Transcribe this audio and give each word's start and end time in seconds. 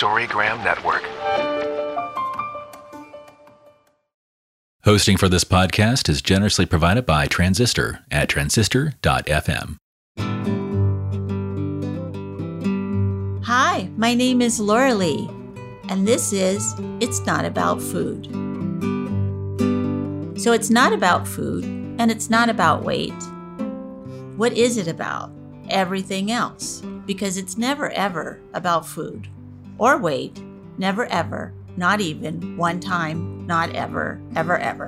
Storygram 0.00 0.64
Network. 0.64 1.04
Hosting 4.84 5.18
for 5.18 5.28
this 5.28 5.44
podcast 5.44 6.08
is 6.08 6.22
generously 6.22 6.64
provided 6.64 7.04
by 7.04 7.26
Transistor 7.26 8.02
at 8.10 8.30
transistor.fm. 8.30 9.76
Hi, 13.44 13.90
my 13.98 14.14
name 14.14 14.40
is 14.40 14.58
Laurelee, 14.58 15.28
and 15.90 16.08
this 16.08 16.32
is 16.32 16.74
It's 17.00 17.20
Not 17.26 17.44
About 17.44 17.82
Food. 17.82 18.24
So, 20.40 20.52
it's 20.52 20.70
not 20.70 20.94
about 20.94 21.28
food, 21.28 21.64
and 21.98 22.10
it's 22.10 22.30
not 22.30 22.48
about 22.48 22.84
weight. 22.84 23.22
What 24.38 24.54
is 24.54 24.78
it 24.78 24.88
about? 24.88 25.30
Everything 25.68 26.30
else, 26.30 26.80
because 27.04 27.36
it's 27.36 27.58
never 27.58 27.90
ever 27.90 28.40
about 28.54 28.86
food 28.86 29.28
or 29.80 29.96
wait, 29.96 30.42
never 30.76 31.06
ever, 31.06 31.54
not 31.78 32.02
even 32.02 32.58
one 32.58 32.78
time, 32.78 33.46
not 33.46 33.74
ever, 33.74 34.20
ever, 34.36 34.58
ever. 34.58 34.86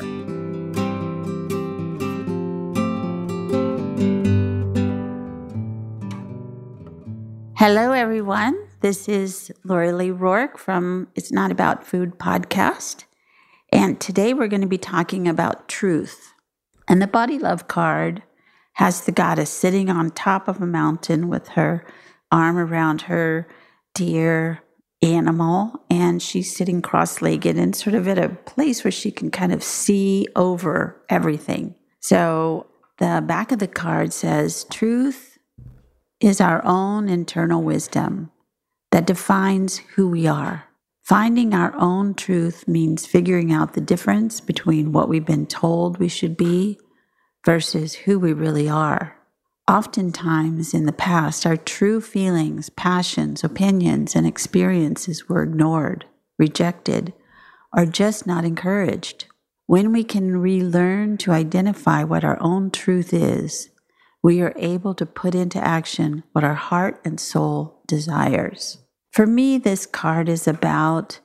Hello, 7.56 7.92
everyone. 7.92 8.68
This 8.80 9.08
is 9.08 9.50
Laurelee 9.64 10.16
Roark 10.16 10.58
from 10.58 11.08
It's 11.14 11.32
Not 11.32 11.50
About 11.50 11.86
Food 11.86 12.18
podcast. 12.18 13.04
And 13.72 13.98
today 13.98 14.34
we're 14.34 14.48
going 14.48 14.60
to 14.60 14.68
be 14.68 14.76
talking 14.76 15.26
about 15.26 15.70
truth. 15.70 16.34
And 16.86 17.00
the 17.00 17.06
Body 17.06 17.38
Love 17.38 17.66
card 17.66 18.22
has 18.74 19.06
the 19.06 19.12
goddess 19.12 19.48
sitting 19.48 19.88
on 19.88 20.10
top 20.10 20.48
of 20.48 20.60
a 20.60 20.66
mountain 20.66 21.28
with 21.28 21.48
her 21.48 21.86
arm 22.30 22.58
around 22.58 23.02
her 23.02 23.48
dear 23.94 24.61
animal. 25.02 25.82
And 25.90 26.22
she's 26.22 26.54
sitting 26.54 26.82
cross 26.82 27.20
legged 27.20 27.58
and 27.58 27.74
sort 27.74 27.94
of 27.94 28.08
at 28.08 28.18
a 28.18 28.30
place 28.30 28.84
where 28.84 28.92
she 28.92 29.10
can 29.10 29.30
kind 29.30 29.52
of 29.52 29.62
see 29.62 30.26
over 30.36 31.02
everything. 31.08 31.74
So 32.00 32.66
the 32.98 33.22
back 33.26 33.52
of 33.52 33.58
the 33.58 33.68
card 33.68 34.12
says, 34.12 34.64
Truth 34.70 35.38
is 36.20 36.40
our 36.40 36.64
own 36.64 37.08
internal 37.08 37.62
wisdom 37.62 38.30
that 38.92 39.06
defines 39.06 39.78
who 39.78 40.08
we 40.08 40.26
are. 40.26 40.68
Finding 41.02 41.52
our 41.52 41.74
own 41.76 42.14
truth 42.14 42.68
means 42.68 43.06
figuring 43.06 43.52
out 43.52 43.74
the 43.74 43.80
difference 43.80 44.40
between 44.40 44.92
what 44.92 45.08
we've 45.08 45.26
been 45.26 45.46
told 45.46 45.98
we 45.98 46.08
should 46.08 46.36
be 46.36 46.78
versus 47.44 47.94
who 47.94 48.20
we 48.20 48.32
really 48.32 48.68
are. 48.68 49.16
Oftentimes 49.68 50.74
in 50.74 50.86
the 50.86 50.92
past, 50.92 51.46
our 51.46 51.56
true 51.56 52.00
feelings, 52.00 52.68
passions, 52.70 53.44
opinions, 53.44 54.16
and 54.16 54.26
experiences 54.26 55.28
were 55.28 55.42
ignored, 55.42 56.04
rejected, 56.38 57.12
or 57.76 57.86
just 57.86 58.26
not 58.26 58.44
encouraged. 58.44 59.26
When 59.66 59.92
we 59.92 60.02
can 60.04 60.36
relearn 60.36 61.16
to 61.18 61.30
identify 61.30 62.02
what 62.02 62.24
our 62.24 62.36
own 62.42 62.70
truth 62.70 63.14
is, 63.14 63.70
we 64.22 64.40
are 64.40 64.52
able 64.56 64.94
to 64.94 65.06
put 65.06 65.34
into 65.34 65.62
action 65.62 66.24
what 66.32 66.44
our 66.44 66.54
heart 66.54 67.00
and 67.04 67.18
soul 67.18 67.82
desires. 67.86 68.78
For 69.12 69.26
me, 69.26 69.58
this 69.58 69.86
card 69.86 70.28
is 70.28 70.48
about 70.48 71.20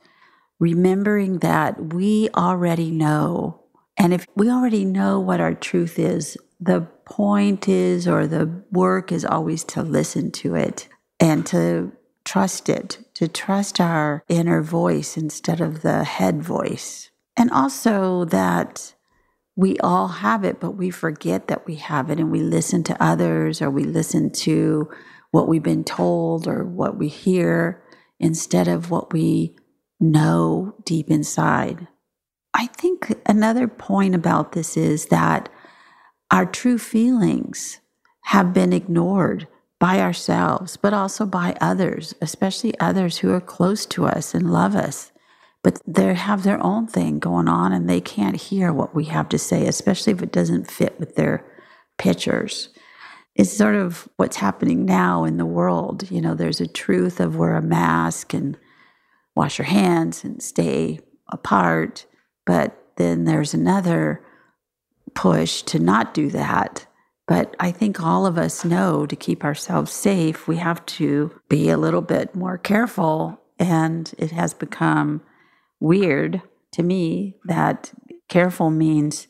remembering 0.60 1.38
that 1.38 1.92
we 1.92 2.28
already 2.36 2.90
know. 2.90 3.62
And 3.96 4.14
if 4.14 4.26
we 4.36 4.48
already 4.50 4.84
know 4.84 5.18
what 5.18 5.40
our 5.40 5.54
truth 5.54 5.98
is, 5.98 6.36
the 6.60 6.86
point 7.08 7.68
is, 7.68 8.06
or 8.06 8.26
the 8.26 8.62
work 8.70 9.10
is 9.12 9.24
always 9.24 9.64
to 9.64 9.82
listen 9.82 10.30
to 10.32 10.54
it 10.54 10.88
and 11.18 11.46
to 11.46 11.92
trust 12.24 12.68
it, 12.68 12.98
to 13.14 13.26
trust 13.26 13.80
our 13.80 14.22
inner 14.28 14.62
voice 14.62 15.16
instead 15.16 15.60
of 15.60 15.82
the 15.82 16.04
head 16.04 16.42
voice. 16.42 17.10
And 17.36 17.50
also 17.50 18.24
that 18.26 18.94
we 19.56 19.78
all 19.78 20.08
have 20.08 20.44
it, 20.44 20.60
but 20.60 20.72
we 20.72 20.90
forget 20.90 21.48
that 21.48 21.66
we 21.66 21.76
have 21.76 22.10
it 22.10 22.20
and 22.20 22.30
we 22.30 22.40
listen 22.40 22.84
to 22.84 23.02
others 23.02 23.60
or 23.60 23.70
we 23.70 23.84
listen 23.84 24.30
to 24.30 24.88
what 25.30 25.48
we've 25.48 25.62
been 25.62 25.84
told 25.84 26.46
or 26.46 26.64
what 26.64 26.96
we 26.96 27.08
hear 27.08 27.82
instead 28.20 28.68
of 28.68 28.90
what 28.90 29.12
we 29.12 29.56
know 30.00 30.74
deep 30.84 31.10
inside. 31.10 31.88
I 32.54 32.66
think 32.66 33.14
another 33.26 33.68
point 33.68 34.14
about 34.14 34.52
this 34.52 34.76
is 34.76 35.06
that 35.06 35.48
our 36.30 36.46
true 36.46 36.78
feelings 36.78 37.80
have 38.22 38.52
been 38.52 38.72
ignored 38.72 39.48
by 39.78 40.00
ourselves, 40.00 40.76
but 40.76 40.92
also 40.92 41.24
by 41.24 41.56
others, 41.60 42.14
especially 42.20 42.78
others 42.80 43.18
who 43.18 43.32
are 43.32 43.40
close 43.40 43.86
to 43.86 44.06
us 44.06 44.34
and 44.34 44.52
love 44.52 44.74
us 44.74 45.12
but 45.62 45.80
they 45.86 46.14
have 46.14 46.44
their 46.44 46.62
own 46.62 46.86
thing 46.86 47.18
going 47.18 47.48
on 47.48 47.72
and 47.72 47.88
they 47.88 48.00
can't 48.00 48.36
hear 48.36 48.72
what 48.72 48.94
we 48.94 49.04
have 49.06 49.28
to 49.30 49.38
say, 49.38 49.66
especially 49.66 50.12
if 50.12 50.22
it 50.22 50.32
doesn't 50.32 50.70
fit 50.70 50.98
with 50.98 51.16
their 51.16 51.44
pictures. 51.98 52.68
It's 53.34 53.52
sort 53.52 53.74
of 53.74 54.08
what's 54.16 54.36
happening 54.36 54.84
now 54.84 55.24
in 55.24 55.36
the 55.36 55.46
world. 55.46 56.10
You 56.10 56.20
know, 56.20 56.34
there's 56.34 56.60
a 56.60 56.66
truth 56.66 57.20
of 57.20 57.36
wear 57.36 57.56
a 57.56 57.62
mask 57.62 58.34
and 58.34 58.56
wash 59.34 59.58
your 59.58 59.66
hands 59.66 60.24
and 60.24 60.42
stay 60.42 61.00
apart, 61.30 62.06
but 62.46 62.76
then 62.96 63.24
there's 63.24 63.54
another 63.54 64.24
push 65.18 65.62
to 65.62 65.80
not 65.80 66.14
do 66.14 66.30
that. 66.30 66.86
But 67.26 67.56
I 67.58 67.72
think 67.72 68.00
all 68.00 68.24
of 68.24 68.38
us 68.38 68.64
know 68.64 69.04
to 69.04 69.16
keep 69.16 69.44
ourselves 69.44 69.92
safe, 69.92 70.46
we 70.46 70.58
have 70.58 70.86
to 70.86 71.32
be 71.48 71.68
a 71.70 71.76
little 71.76 72.02
bit 72.02 72.36
more 72.36 72.56
careful. 72.56 73.40
And 73.58 74.14
it 74.16 74.30
has 74.30 74.54
become 74.54 75.20
weird 75.80 76.40
to 76.70 76.84
me 76.84 77.34
that 77.46 77.92
careful 78.28 78.70
means 78.70 79.26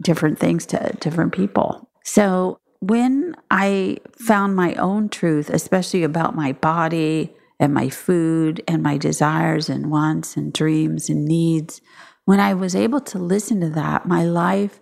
different 0.00 0.38
things 0.38 0.64
to 0.66 0.96
different 1.00 1.34
people. 1.34 1.90
So 2.02 2.58
when 2.80 3.34
I 3.50 3.98
found 4.18 4.56
my 4.56 4.74
own 4.76 5.10
truth, 5.10 5.50
especially 5.50 6.02
about 6.02 6.34
my 6.34 6.52
body 6.52 7.34
and 7.60 7.74
my 7.74 7.90
food 7.90 8.64
and 8.66 8.82
my 8.82 8.96
desires 8.96 9.68
and 9.68 9.90
wants 9.90 10.34
and 10.34 10.50
dreams 10.50 11.10
and 11.10 11.26
needs, 11.26 11.82
when 12.24 12.40
I 12.40 12.54
was 12.54 12.74
able 12.74 13.00
to 13.02 13.18
listen 13.18 13.60
to 13.60 13.70
that, 13.70 14.06
my 14.06 14.24
life, 14.24 14.80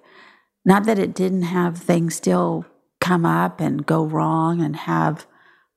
not 0.64 0.84
that 0.84 0.98
it 0.98 1.14
didn't 1.14 1.42
have 1.42 1.78
things 1.78 2.14
still 2.14 2.64
come 3.00 3.26
up 3.26 3.60
and 3.60 3.86
go 3.86 4.04
wrong 4.04 4.60
and 4.60 4.76
have 4.76 5.26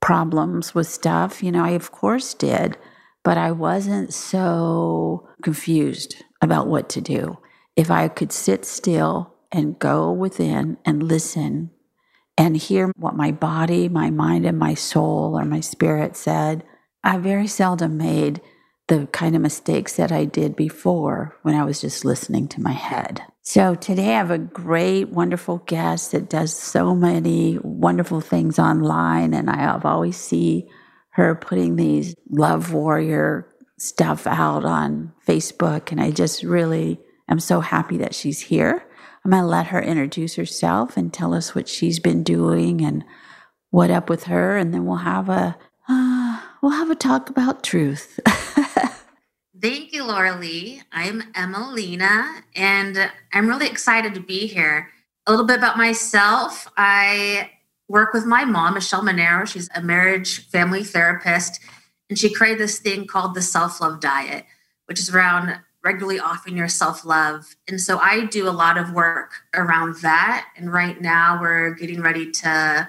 problems 0.01 0.73
with 0.73 0.87
stuff, 0.87 1.43
you 1.43 1.51
know, 1.51 1.63
I 1.63 1.71
of 1.71 1.91
course 1.91 2.33
did 2.33 2.77
but 3.27 3.37
I 3.37 3.51
wasn't 3.51 4.13
so 4.13 5.27
confused 5.43 6.23
about 6.41 6.67
what 6.67 6.87
to 6.91 7.01
do. 7.01 7.39
If 7.75 7.91
I 7.91 8.07
could 8.07 8.31
sit 8.31 8.63
still 8.63 9.33
and 9.51 9.77
go 9.77 10.13
within 10.13 10.77
and 10.85 11.03
listen 11.03 11.71
and 12.37 12.55
hear 12.55 12.89
what 12.95 13.17
my 13.17 13.31
body, 13.31 13.89
my 13.89 14.11
mind, 14.11 14.45
and 14.45 14.57
my 14.57 14.75
soul 14.75 15.37
or 15.37 15.43
my 15.43 15.59
spirit 15.59 16.15
said, 16.15 16.63
I 17.03 17.17
very 17.17 17.47
seldom 17.47 17.97
made 17.97 18.39
the 18.87 19.07
kind 19.07 19.35
of 19.35 19.41
mistakes 19.41 19.97
that 19.97 20.13
I 20.13 20.23
did 20.23 20.55
before 20.55 21.35
when 21.41 21.53
I 21.53 21.65
was 21.65 21.81
just 21.81 22.05
listening 22.05 22.47
to 22.47 22.61
my 22.61 22.71
head. 22.71 23.23
So 23.49 23.75
today 23.75 24.09
I 24.09 24.17
have 24.17 24.29
a 24.29 24.37
great, 24.37 25.07
wonderful 25.07 25.59
guest 25.59 26.11
that 26.11 26.27
does 26.27 26.53
so 26.53 26.93
many 26.93 27.57
wonderful 27.59 28.19
things 28.19 28.59
online, 28.59 29.33
and 29.33 29.49
I 29.49 29.55
have 29.55 29.85
always 29.85 30.17
see 30.17 30.67
her 31.11 31.33
putting 31.33 31.77
these 31.77 32.13
love 32.29 32.73
warrior 32.73 33.47
stuff 33.79 34.27
out 34.27 34.65
on 34.65 35.13
Facebook. 35.25 35.93
And 35.93 36.01
I 36.01 36.11
just 36.11 36.43
really 36.43 36.99
am 37.29 37.39
so 37.39 37.61
happy 37.61 37.95
that 37.99 38.13
she's 38.13 38.41
here. 38.41 38.85
I'm 39.23 39.31
going 39.31 39.43
to 39.43 39.47
let 39.47 39.67
her 39.67 39.81
introduce 39.81 40.35
herself 40.35 40.97
and 40.97 41.13
tell 41.13 41.33
us 41.33 41.55
what 41.55 41.69
she's 41.69 42.01
been 42.01 42.23
doing 42.23 42.83
and 42.83 43.05
what 43.69 43.89
up 43.89 44.09
with 44.09 44.25
her. 44.25 44.57
And 44.57 44.73
then 44.73 44.85
we'll 44.85 44.97
have 44.97 45.29
a, 45.29 45.57
uh, 45.87 46.41
we'll 46.61 46.73
have 46.73 46.89
a 46.89 46.95
talk 46.95 47.29
about 47.29 47.63
truth. 47.63 48.19
Thank 49.59 49.91
you, 49.91 50.03
Laurelee. 50.03 50.83
I'm 50.91 51.21
Emelina, 51.33 52.43
and 52.55 53.11
I'm 53.33 53.47
really 53.47 53.65
excited 53.65 54.13
to 54.13 54.19
be 54.19 54.45
here. 54.45 54.89
A 55.25 55.31
little 55.31 55.47
bit 55.47 55.57
about 55.57 55.77
myself. 55.77 56.67
I 56.77 57.49
work 57.87 58.13
with 58.13 58.25
my 58.25 58.45
mom, 58.45 58.75
Michelle 58.75 59.01
Minero. 59.01 59.47
She's 59.47 59.67
a 59.73 59.81
marriage 59.81 60.47
family 60.49 60.83
therapist, 60.83 61.59
and 62.07 62.19
she 62.19 62.31
created 62.31 62.59
this 62.59 62.77
thing 62.79 63.07
called 63.07 63.33
the 63.33 63.41
self 63.41 63.81
love 63.81 63.99
diet, 63.99 64.45
which 64.85 64.99
is 64.99 65.09
around 65.09 65.57
regularly 65.83 66.19
offering 66.19 66.55
your 66.55 66.67
self 66.67 67.03
love. 67.03 67.55
And 67.67 67.81
so 67.81 67.97
I 67.97 68.25
do 68.25 68.47
a 68.47 68.51
lot 68.51 68.77
of 68.77 68.91
work 68.91 69.31
around 69.55 69.95
that. 70.01 70.49
And 70.55 70.71
right 70.71 71.01
now 71.01 71.39
we're 71.41 71.71
getting 71.71 72.01
ready 72.01 72.29
to 72.31 72.87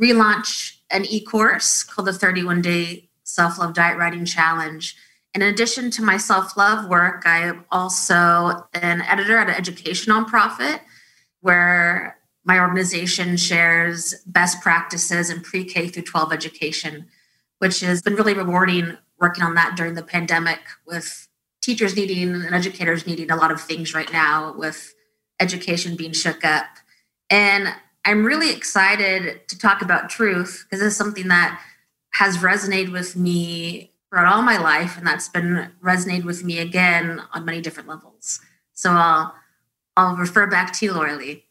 relaunch 0.00 0.76
an 0.90 1.04
e 1.04 1.20
course 1.20 1.82
called 1.82 2.08
the 2.08 2.12
31 2.14 2.62
Day 2.62 3.10
Self 3.24 3.58
Love 3.58 3.74
Diet 3.74 3.98
Writing 3.98 4.24
Challenge. 4.24 4.96
In 5.36 5.42
addition 5.42 5.90
to 5.90 6.02
my 6.02 6.16
self 6.16 6.56
love 6.56 6.88
work, 6.88 7.24
I 7.26 7.40
am 7.40 7.66
also 7.70 8.66
an 8.72 9.02
editor 9.02 9.36
at 9.36 9.50
an 9.50 9.54
education 9.54 10.10
nonprofit 10.10 10.80
where 11.42 12.16
my 12.46 12.58
organization 12.58 13.36
shares 13.36 14.14
best 14.24 14.62
practices 14.62 15.28
in 15.28 15.42
pre 15.42 15.66
K 15.66 15.88
through 15.88 16.04
12 16.04 16.32
education, 16.32 17.08
which 17.58 17.80
has 17.80 18.00
been 18.00 18.14
really 18.14 18.32
rewarding 18.32 18.96
working 19.20 19.44
on 19.44 19.54
that 19.56 19.76
during 19.76 19.92
the 19.92 20.02
pandemic 20.02 20.60
with 20.86 21.28
teachers 21.60 21.94
needing 21.94 22.32
and 22.32 22.54
educators 22.54 23.06
needing 23.06 23.30
a 23.30 23.36
lot 23.36 23.52
of 23.52 23.60
things 23.60 23.92
right 23.92 24.10
now 24.14 24.54
with 24.56 24.94
education 25.38 25.96
being 25.96 26.14
shook 26.14 26.46
up. 26.46 26.64
And 27.28 27.68
I'm 28.06 28.24
really 28.24 28.54
excited 28.54 29.46
to 29.48 29.58
talk 29.58 29.82
about 29.82 30.08
truth 30.08 30.64
because 30.64 30.82
is 30.82 30.96
something 30.96 31.28
that 31.28 31.60
has 32.14 32.38
resonated 32.38 32.90
with 32.90 33.16
me 33.16 33.92
throughout 34.10 34.32
all 34.32 34.42
my 34.42 34.58
life, 34.58 34.96
and 34.96 35.06
that's 35.06 35.28
been 35.28 35.72
resonated 35.82 36.24
with 36.24 36.44
me 36.44 36.58
again 36.58 37.22
on 37.32 37.44
many 37.44 37.60
different 37.60 37.88
levels. 37.88 38.40
So 38.72 38.90
I'll 38.92 39.34
I'll 39.96 40.16
refer 40.16 40.46
back 40.46 40.72
to 40.74 40.86
you, 40.86 40.92
Laurelee. 40.92 41.42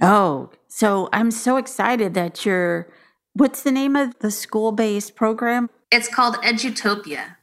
Oh, 0.00 0.50
so 0.68 1.08
I'm 1.12 1.30
so 1.30 1.56
excited 1.56 2.14
that 2.14 2.44
you're. 2.44 2.88
What's 3.34 3.62
the 3.62 3.72
name 3.72 3.96
of 3.96 4.18
the 4.18 4.30
school 4.30 4.72
based 4.72 5.16
program? 5.16 5.70
It's 5.90 6.08
called 6.08 6.36
Edutopia. 6.36 7.36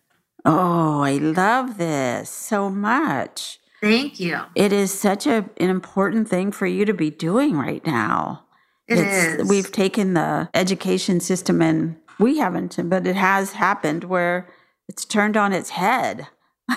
Oh, 0.46 1.02
I 1.02 1.14
love 1.14 1.78
this 1.78 2.30
so 2.30 2.70
much. 2.70 3.60
Thank 3.82 4.20
you. 4.20 4.40
It 4.56 4.74
is 4.74 4.98
such 4.98 5.26
a, 5.26 5.50
an 5.58 5.70
important 5.70 6.28
thing 6.28 6.52
for 6.52 6.68
you 6.68 6.86
to 6.86 6.94
be 6.94 7.10
doing 7.10 7.56
right 7.58 7.86
now. 7.86 8.46
It 8.88 9.00
is. 9.00 9.48
We've 9.48 9.72
taken 9.72 10.16
the 10.16 10.50
education 10.54 11.20
system 11.20 11.62
and 11.62 11.96
we 12.20 12.38
haven't, 12.38 12.78
but 12.90 13.08
it 13.08 13.16
has 13.16 13.54
happened 13.54 14.04
where 14.04 14.48
it's 14.88 15.06
turned 15.06 15.38
on 15.38 15.54
its 15.54 15.72
head. 15.72 16.28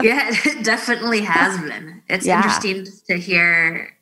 yeah, 0.00 0.30
it 0.44 0.64
definitely 0.64 1.22
has 1.22 1.60
been. 1.60 2.02
It's 2.08 2.26
yeah. 2.26 2.36
interesting 2.36 2.86
to 3.08 3.18
hear 3.18 3.96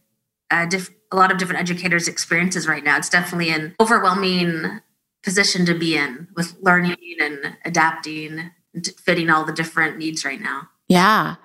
uh, 0.51 0.67
diff- 0.67 0.91
a 1.11 1.17
lot 1.17 1.33
of 1.33 1.39
different 1.39 1.61
educators' 1.61 2.09
experiences 2.09 2.69
right 2.69 2.85
now. 2.85 2.97
It's 2.97 3.09
definitely 3.09 3.51
an 3.51 3.75
overwhelming 3.81 4.81
position 5.25 5.67
to 5.67 5.75
be 5.75 5.97
in 5.97 6.29
with 6.37 6.57
learning 6.61 6.97
and 7.21 7.57
adapting 7.65 8.51
and 8.75 8.87
fitting 8.99 9.31
all 9.31 9.45
the 9.45 9.53
different 9.53 9.99
needs 9.99 10.25
right 10.25 10.41
now. 10.41 10.69
Yeah. 10.89 11.37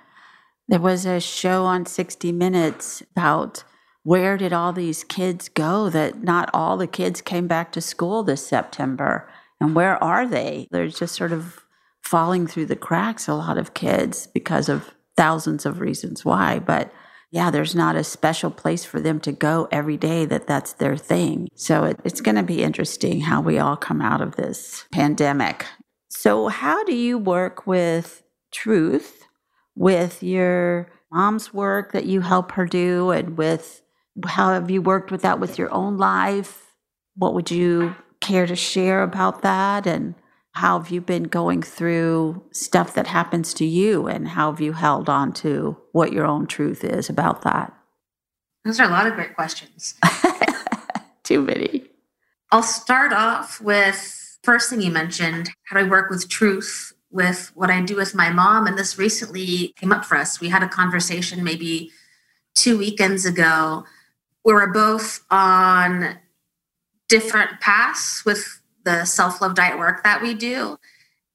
There 0.68 0.80
was 0.80 1.06
a 1.06 1.19
show 1.19 1.66
on 1.66 1.86
60 1.86 2.31
Minutes 2.31 3.02
about 3.12 3.64
where 4.04 4.38
did 4.38 4.54
all 4.54 4.74
these 4.74 5.04
kids 5.04 5.50
go 5.50 5.90
that 5.90 6.22
not 6.22 6.50
all 6.54 6.78
the 6.78 6.88
kids 6.88 7.22
came 7.22 7.48
back 7.48 7.72
to 7.72 7.82
school 7.82 8.24
this 8.24 8.46
September. 8.46 9.30
And 9.60 9.76
where 9.76 10.02
are 10.04 10.28
they? 10.28 10.68
They're 10.72 10.90
just 10.90 11.16
sort 11.16 11.32
of 11.32 11.66
falling 12.02 12.46
through 12.48 12.66
the 12.66 12.76
cracks, 12.76 13.28
a 13.28 13.34
lot 13.34 13.58
of 13.58 13.74
kids, 13.74 14.28
because 14.28 14.68
of 14.68 14.94
thousands 15.16 15.66
of 15.66 15.80
reasons 15.80 16.26
why. 16.26 16.60
But 16.60 16.92
yeah, 17.32 17.50
there's 17.50 17.74
not 17.74 17.96
a 17.96 18.04
special 18.04 18.52
place 18.52 18.84
for 18.84 19.00
them 19.00 19.20
to 19.22 19.32
go 19.32 19.68
every 19.72 19.98
day 19.98 20.26
that 20.26 20.48
that's 20.48 20.74
their 20.74 20.98
thing. 20.98 21.48
So 21.56 21.86
it, 21.86 22.00
it's 22.04 22.22
going 22.22 22.36
to 22.36 22.44
be 22.44 22.62
interesting 22.62 23.22
how 23.22 23.42
we 23.42 23.58
all 23.58 23.78
come 23.78 24.02
out 24.02 24.22
of 24.22 24.36
this 24.36 24.86
pandemic. 24.92 25.66
So, 26.10 26.48
how 26.48 26.84
do 26.84 26.96
you 26.96 27.18
work 27.18 27.66
with 27.66 28.22
truth 28.52 29.26
with 29.76 30.22
your 30.22 30.92
mom's 31.12 31.54
work 31.54 31.92
that 31.92 32.06
you 32.06 32.22
help 32.22 32.52
her 32.52 32.66
do 32.66 33.10
and 33.10 33.36
with 33.38 33.82
how 34.25 34.54
have 34.54 34.69
you 34.69 34.81
worked 34.81 35.12
with 35.12 35.21
that 35.21 35.39
with 35.39 35.57
your 35.57 35.71
own 35.74 35.98
life? 35.98 36.75
What 37.15 37.33
would 37.33 37.51
you 37.51 37.95
care 38.21 38.45
to 38.45 38.56
share 38.56 39.04
about 39.04 39.42
that? 39.42 39.88
And 39.88 40.15
how 40.51 40.80
have 40.80 40.92
you 40.92 41.01
been 41.01 41.24
going 41.24 41.62
through 41.63 42.44
stuff 42.51 42.94
that 42.94 43.07
happens 43.07 43.54
to 43.56 43.65
you 43.65 44.07
and 44.07 44.27
how 44.27 44.51
have 44.51 44.62
you 44.62 44.74
held 44.74 45.10
on 45.10 45.33
to 45.33 45.77
what 45.92 46.13
your 46.13 46.25
own 46.25 46.45
truth 46.45 46.83
is 46.83 47.10
about 47.10 47.42
that? 47.42 47.74
Those 48.63 48.80
are 48.80 48.88
a 48.88 48.92
lot 48.92 49.07
of 49.07 49.15
great 49.15 49.36
questions. 49.36 49.95
Too 51.24 51.42
many. 51.42 51.86
I'll 52.51 52.63
start 52.63 53.12
off 53.12 53.59
with 53.59 54.38
first 54.44 54.69
thing 54.69 54.81
you 54.81 54.92
mentioned 54.92 55.50
how 55.66 55.80
do 55.80 55.86
I 55.86 55.89
work 55.89 56.09
with 56.09 56.30
truth 56.30 56.94
with 57.09 57.51
what 57.56 57.69
I 57.69 57.81
do 57.81 57.95
with 57.95 58.16
my 58.16 58.30
mom? 58.30 58.68
And 58.68 58.77
this 58.77 58.98
recently 58.98 59.74
came 59.77 59.92
up 59.92 60.04
for 60.04 60.18
us. 60.18 60.39
We 60.39 60.50
had 60.50 60.63
a 60.63 60.68
conversation 60.68 61.44
maybe 61.44 61.92
two 62.56 62.77
weekends 62.77 63.25
ago. 63.25 63.86
We 64.45 64.54
were 64.54 64.72
both 64.72 65.24
on 65.30 66.18
different 67.10 67.62
paths 67.62 68.25
with 68.25 68.62
the 68.84 69.06
self 69.06 69.42
love 69.42 69.56
diet 69.56 69.78
work 69.78 70.04
that 70.04 70.22
we 70.22 70.34
do 70.34 70.78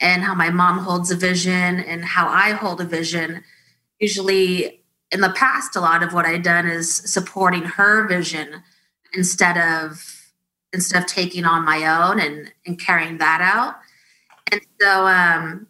and 0.01 0.23
how 0.23 0.35
my 0.35 0.51
mom 0.51 0.79
holds 0.79 1.11
a 1.11 1.17
vision 1.17 1.81
and 1.81 2.05
how 2.05 2.29
I 2.29 2.51
hold 2.53 2.81
a 2.81 2.85
vision. 2.85 3.43
Usually, 3.99 4.85
in 5.11 5.21
the 5.21 5.31
past, 5.31 5.75
a 5.75 5.81
lot 5.81 6.03
of 6.03 6.13
what 6.13 6.27
I've 6.27 6.43
done 6.43 6.69
is 6.69 6.95
supporting 6.95 7.63
her 7.63 8.07
vision 8.07 8.63
instead 9.15 9.57
of 9.57 10.05
instead 10.73 11.03
of 11.03 11.09
taking 11.09 11.45
on 11.45 11.65
my 11.65 11.87
own 11.87 12.21
and 12.21 12.53
and 12.67 12.79
carrying 12.79 13.19
that 13.19 13.41
out. 13.41 13.77
And 14.53 14.61
so, 14.81 15.07
um, 15.07 15.67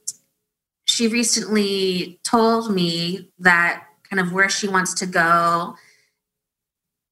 she 0.87 1.09
recently 1.09 2.19
told 2.25 2.73
me 2.73 3.31
that 3.39 3.85
kind 4.09 4.21
of 4.21 4.33
where 4.33 4.49
she 4.49 4.69
wants 4.69 4.95
to 4.95 5.07
go. 5.07 5.77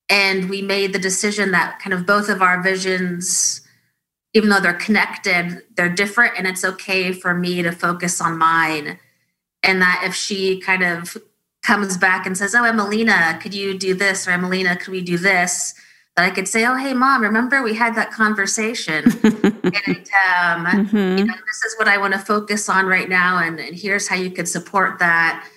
And 0.09 0.49
we 0.49 0.63
made 0.63 0.93
the 0.93 0.99
decision 0.99 1.51
that 1.51 1.81
kind 1.81 1.93
of 1.93 2.07
both 2.07 2.29
of 2.29 2.41
our 2.43 2.63
visions 2.63 3.67
even 4.37 4.51
though 4.51 4.61
they're 4.61 4.75
connected, 4.75 5.63
they're 5.77 5.89
different, 5.89 6.35
and 6.37 6.47
it's 6.47 6.63
okay 6.63 7.11
for 7.11 7.33
me 7.33 7.63
to 7.63 7.73
focus 7.73 8.21
on 8.21 8.37
mine. 8.37 8.99
And 9.63 9.81
that 9.81 10.03
if 10.05 10.15
she 10.15 10.61
kind 10.61 10.83
of 10.83 11.17
comes 11.63 11.97
back 11.97 12.27
and 12.27 12.37
says, 12.37 12.55
"Oh, 12.55 12.63
Emelina, 12.63 13.41
could 13.41 13.55
you 13.55 13.79
do 13.79 13.95
this?" 13.95 14.29
or 14.29 14.33
"Emelina, 14.33 14.79
could 14.79 14.93
we 14.93 15.01
do 15.01 15.17
this?" 15.17 15.75
that 16.17 16.27
I 16.27 16.31
could 16.31 16.49
say, 16.49 16.67
"Oh, 16.67 16.75
hey, 16.75 16.93
mom, 16.93 17.23
remember 17.23 17.63
we 17.63 17.75
had 17.75 17.95
that 17.95 18.11
conversation, 18.11 19.05
and 19.25 20.11
um, 20.29 20.67
mm-hmm. 20.67 21.19
you 21.19 21.25
know, 21.25 21.35
this 21.35 21.65
is 21.65 21.75
what 21.79 21.89
I 21.89 21.97
want 21.97 22.13
to 22.13 22.21
focus 22.21 22.69
on 22.69 22.85
right 22.85 23.09
now, 23.09 23.39
and, 23.39 23.59
and 23.59 23.75
here's 23.75 24.07
how 24.07 24.17
you 24.17 24.31
could 24.31 24.49
support 24.49 24.99
that." 24.99 25.49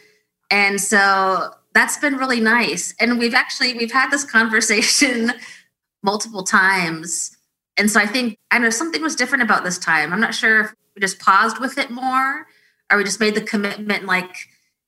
And 0.51 0.79
so 0.79 1.53
that's 1.73 1.97
been 1.97 2.15
really 2.15 2.39
nice. 2.39 2.93
And 2.99 3.19
we've 3.19 3.33
actually 3.33 3.73
we've 3.73 3.91
had 3.91 4.09
this 4.09 4.23
conversation 4.23 5.33
multiple 6.03 6.43
times 6.43 7.37
and 7.79 7.89
so 7.89 8.01
I 8.01 8.05
think, 8.05 8.37
I 8.51 8.59
know 8.59 8.69
something 8.69 9.01
was 9.01 9.15
different 9.15 9.41
about 9.41 9.63
this 9.63 9.79
time. 9.79 10.11
I'm 10.11 10.19
not 10.19 10.35
sure 10.35 10.59
if 10.59 10.75
we 10.93 10.99
just 10.99 11.17
paused 11.17 11.59
with 11.59 11.77
it 11.77 11.89
more 11.89 12.45
or 12.91 12.97
we 12.97 13.05
just 13.05 13.21
made 13.21 13.35
the 13.35 13.41
commitment 13.41 14.05
like, 14.05 14.35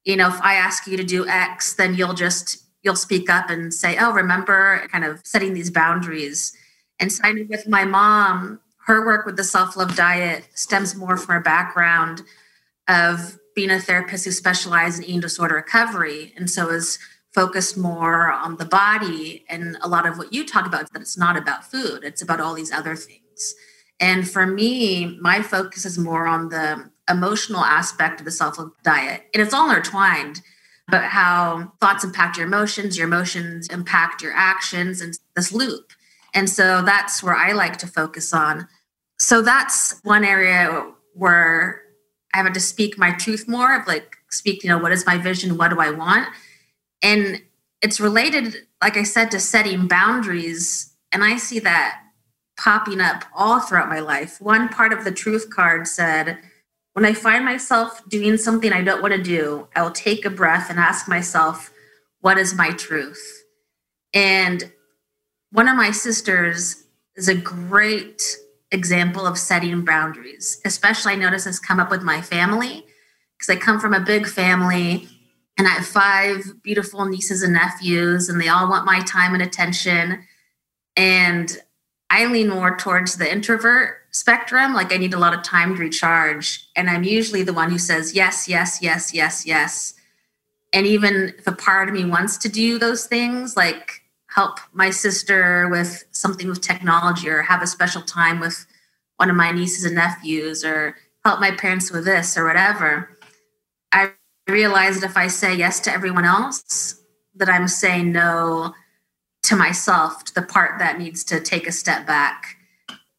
you 0.04 0.18
know, 0.18 0.28
if 0.28 0.42
I 0.42 0.56
ask 0.56 0.86
you 0.88 0.98
to 0.98 1.04
do 1.04 1.26
X, 1.26 1.74
then 1.76 1.96
you'll 1.96 2.14
just, 2.14 2.66
you'll 2.84 2.98
speak 2.98 3.30
up 3.30 3.50
and 3.50 3.74
say, 3.74 3.96
oh, 3.98 4.12
remember 4.12 4.86
kind 4.92 5.06
of 5.06 5.22
setting 5.24 5.54
these 5.54 5.70
boundaries. 5.70 6.54
And 7.00 7.10
so 7.10 7.24
with 7.48 7.66
my 7.66 7.86
mom, 7.86 8.60
her 8.88 9.06
work 9.06 9.26
with 9.26 9.38
the 9.38 9.46
self 9.46 9.78
love 9.78 9.96
diet 9.96 10.50
stems 10.54 10.94
more 10.94 11.16
from 11.16 11.36
her 11.36 11.42
background 11.42 12.24
of 12.90 13.40
being 13.56 13.72
a 13.72 13.80
therapist 13.80 14.26
who 14.26 14.32
specialized 14.32 15.00
in 15.00 15.06
eating 15.06 15.22
disorder 15.22 15.56
recovery. 15.56 16.34
And 16.36 16.50
so 16.50 16.70
is 16.70 17.00
focused 17.34 17.78
more 17.78 18.32
on 18.32 18.58
the 18.58 18.66
body 18.66 19.46
and 19.50 19.78
a 19.82 19.88
lot 19.88 20.06
of 20.06 20.18
what 20.18 20.34
you 20.34 20.46
talk 20.46 20.66
about 20.66 20.92
that 20.92 21.02
it's 21.02 21.18
not 21.18 21.38
about 21.38 21.70
food 21.70 22.04
it's 22.04 22.22
about 22.22 22.42
all 22.42 22.54
these 22.54 22.72
other 22.72 22.96
things 22.96 23.56
and 24.00 24.30
for 24.30 24.46
me 24.46 25.18
my 25.22 25.42
focus 25.42 25.86
is 25.86 25.98
more 25.98 26.28
on 26.28 26.50
the 26.50 26.90
emotional 27.10 27.62
aspect 27.62 28.20
of 28.20 28.26
the 28.26 28.32
self-love 28.32 28.72
diet 28.84 29.24
and 29.34 29.42
it's 29.42 29.54
all 29.54 29.70
intertwined 29.70 30.42
but 30.90 31.04
how 31.04 31.72
thoughts 31.80 32.04
impact 32.04 32.38
your 32.38 32.46
emotions 32.46 32.98
your 32.98 33.08
emotions 33.08 33.68
impact 33.70 34.22
your 34.22 34.34
actions 34.34 35.00
and 35.00 35.18
this 35.36 35.54
loop 35.54 35.94
and 36.34 36.50
so 36.50 36.82
that's 36.82 37.24
where 37.24 37.36
i 37.36 37.54
like 37.54 37.78
to 37.78 37.88
focus 37.88 38.34
on 38.34 38.68
so 39.20 39.42
that's 39.42 40.02
one 40.04 40.26
area 40.26 40.86
where 41.14 41.81
i 42.34 42.38
have 42.38 42.54
to 42.54 42.60
speak 42.60 42.98
my 42.98 43.12
truth 43.14 43.48
more 43.48 43.76
of 43.76 43.88
like 43.88 44.18
speak 44.30 44.64
you 44.64 44.70
know 44.70 44.78
what 44.78 44.92
is 44.92 45.06
my 45.06 45.18
vision 45.18 45.58
what 45.58 45.70
do 45.70 45.80
i 45.80 45.90
want 45.90 46.28
and 47.02 47.42
it's 47.82 48.00
related, 48.00 48.68
like 48.82 48.96
I 48.96 49.04
said, 49.04 49.32
to 49.32 49.40
setting 49.40 49.88
boundaries. 49.88 50.94
And 51.12 51.24
I 51.24 51.38
see 51.38 51.60
that 51.60 52.02
popping 52.58 53.02
up 53.02 53.24
all 53.36 53.60
throughout 53.60 53.90
my 53.90 54.00
life. 54.00 54.40
One 54.40 54.70
part 54.70 54.94
of 54.94 55.04
the 55.04 55.12
truth 55.12 55.50
card 55.50 55.88
said, 55.88 56.38
when 56.94 57.06
I 57.06 57.14
find 57.14 57.44
myself 57.44 58.02
doing 58.08 58.38
something 58.38 58.72
I 58.72 58.84
don't 58.84 59.02
want 59.02 59.14
to 59.14 59.22
do, 59.22 59.68
I 59.76 59.82
will 59.82 59.92
take 59.92 60.26
a 60.26 60.30
breath 60.30 60.70
and 60.70 60.78
ask 60.78 61.08
myself, 61.08 61.72
what 62.20 62.38
is 62.38 62.54
my 62.54 62.72
truth? 62.72 63.44
And 64.14 64.72
one 65.52 65.68
of 65.68 65.76
my 65.76 65.92
sisters 65.92 66.84
is 67.16 67.28
a 67.28 67.36
great 67.36 68.38
example 68.72 69.26
of 69.26 69.38
setting 69.38 69.84
boundaries, 69.84 70.62
especially 70.66 71.14
I 71.14 71.16
notice 71.16 71.44
this 71.44 71.60
come 71.60 71.80
up 71.80 71.92
with 71.92 72.04
my 72.04 72.22
family 72.22 72.86
because 73.38 73.56
I 73.56 73.60
come 73.60 73.80
from 73.80 73.94
a 73.94 74.00
big 74.00 74.28
family 74.28 75.08
and 75.58 75.68
I 75.68 75.72
have 75.72 75.86
five 75.86 76.64
beautiful 76.64 77.06
nieces 77.06 77.44
and 77.44 77.54
nephews, 77.54 78.30
and 78.30 78.40
they 78.40 78.48
all 78.48 78.70
want 78.70 78.86
my 78.86 79.02
time 79.02 79.34
and 79.34 79.44
attention. 79.44 80.24
And 80.96 81.56
I 82.10 82.26
lean 82.26 82.50
more 82.50 82.76
towards 82.78 83.18
the 83.18 83.32
introvert 83.32 83.98
spectrum. 84.12 84.74
Like 84.74 84.94
I 84.94 84.98
need 84.98 85.14
a 85.14 85.20
lot 85.20 85.34
of 85.34 85.44
time 85.44 85.76
to 85.76 85.82
recharge. 85.82 86.68
And 86.76 86.90
I'm 86.90 87.04
usually 87.04 87.44
the 87.44 87.54
one 87.54 87.70
who 87.70 87.78
says 87.78 88.14
yes, 88.14 88.48
yes, 88.48 88.80
yes, 88.82 89.14
yes, 89.14 89.46
yes. 89.46 89.94
And 90.74 90.86
even 90.86 91.34
if 91.38 91.48
a 91.48 91.52
part 91.52 91.90
of 91.90 91.96
me 91.96 92.06
wants 92.06 92.38
to 92.40 92.50
do 92.50 92.80
those 92.80 93.06
things, 93.06 93.56
like 93.56 94.01
help 94.34 94.60
my 94.74 94.90
sister 94.90 95.68
with 95.70 96.06
something 96.12 96.48
with 96.48 96.62
technology 96.62 97.30
or 97.30 97.42
have 97.42 97.62
a 97.62 97.68
special 97.68 98.02
time 98.02 98.40
with 98.40 98.66
one 99.18 99.30
of 99.30 99.36
my 99.36 99.52
nieces 99.52 99.84
and 99.84 99.96
nephews 99.96 100.64
or 100.64 100.96
help 101.26 101.40
my 101.40 101.52
parents 101.52 101.92
with 101.92 102.06
this 102.06 102.38
or 102.38 102.46
whatever. 102.46 103.18
I 103.92 104.14
realized 104.48 105.02
that 105.02 105.10
if 105.10 105.18
I 105.18 105.28
say 105.28 105.56
yes 105.56 105.82
to 105.82 105.92
everyone 105.92 106.26
else, 106.26 107.02
that 107.36 107.50
I'm 107.50 107.68
saying 107.68 108.12
no 108.12 108.74
to 109.44 109.56
myself, 109.56 110.24
to 110.26 110.34
the 110.34 110.42
part 110.42 110.80
that 110.80 110.98
needs 110.98 111.24
to 111.26 111.42
take 111.42 111.68
a 111.68 111.72
step 111.72 112.08
back. 112.08 112.56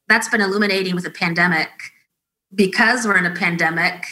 That's 0.09 0.29
been 0.29 0.41
illuminating 0.41 0.95
with 0.95 1.05
the 1.05 1.11
pandemic. 1.11 1.69
Because 2.55 3.07
we're 3.07 3.19
in 3.19 3.27
a 3.27 3.35
pandemic, 3.35 4.05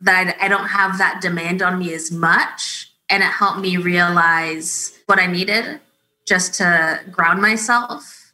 that 0.00 0.36
I 0.40 0.48
don't 0.48 0.68
have 0.68 0.98
that 0.98 1.20
demand 1.22 1.62
on 1.62 1.78
me 1.78 1.94
as 1.94 2.10
much. 2.10 2.92
And 3.08 3.22
it 3.22 3.26
helped 3.26 3.60
me 3.60 3.76
realize 3.76 4.98
what 5.06 5.18
I 5.18 5.26
needed 5.26 5.80
just 6.26 6.54
to 6.54 7.00
ground 7.10 7.40
myself 7.40 8.32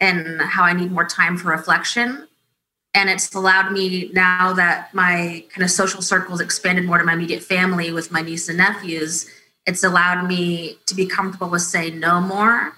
and 0.00 0.40
how 0.42 0.64
I 0.64 0.72
need 0.72 0.92
more 0.92 1.06
time 1.06 1.36
for 1.36 1.48
reflection. 1.48 2.28
And 2.94 3.08
it's 3.08 3.34
allowed 3.34 3.72
me 3.72 4.10
now 4.12 4.52
that 4.52 4.92
my 4.92 5.44
kind 5.50 5.62
of 5.62 5.70
social 5.70 6.02
circles 6.02 6.40
expanded 6.40 6.84
more 6.84 6.98
to 6.98 7.04
my 7.04 7.14
immediate 7.14 7.42
family 7.42 7.90
with 7.90 8.12
my 8.12 8.20
niece 8.20 8.48
and 8.48 8.58
nephews, 8.58 9.30
it's 9.64 9.82
allowed 9.82 10.26
me 10.26 10.78
to 10.86 10.94
be 10.94 11.06
comfortable 11.06 11.48
with 11.48 11.62
saying 11.62 11.98
no 11.98 12.20
more. 12.20 12.74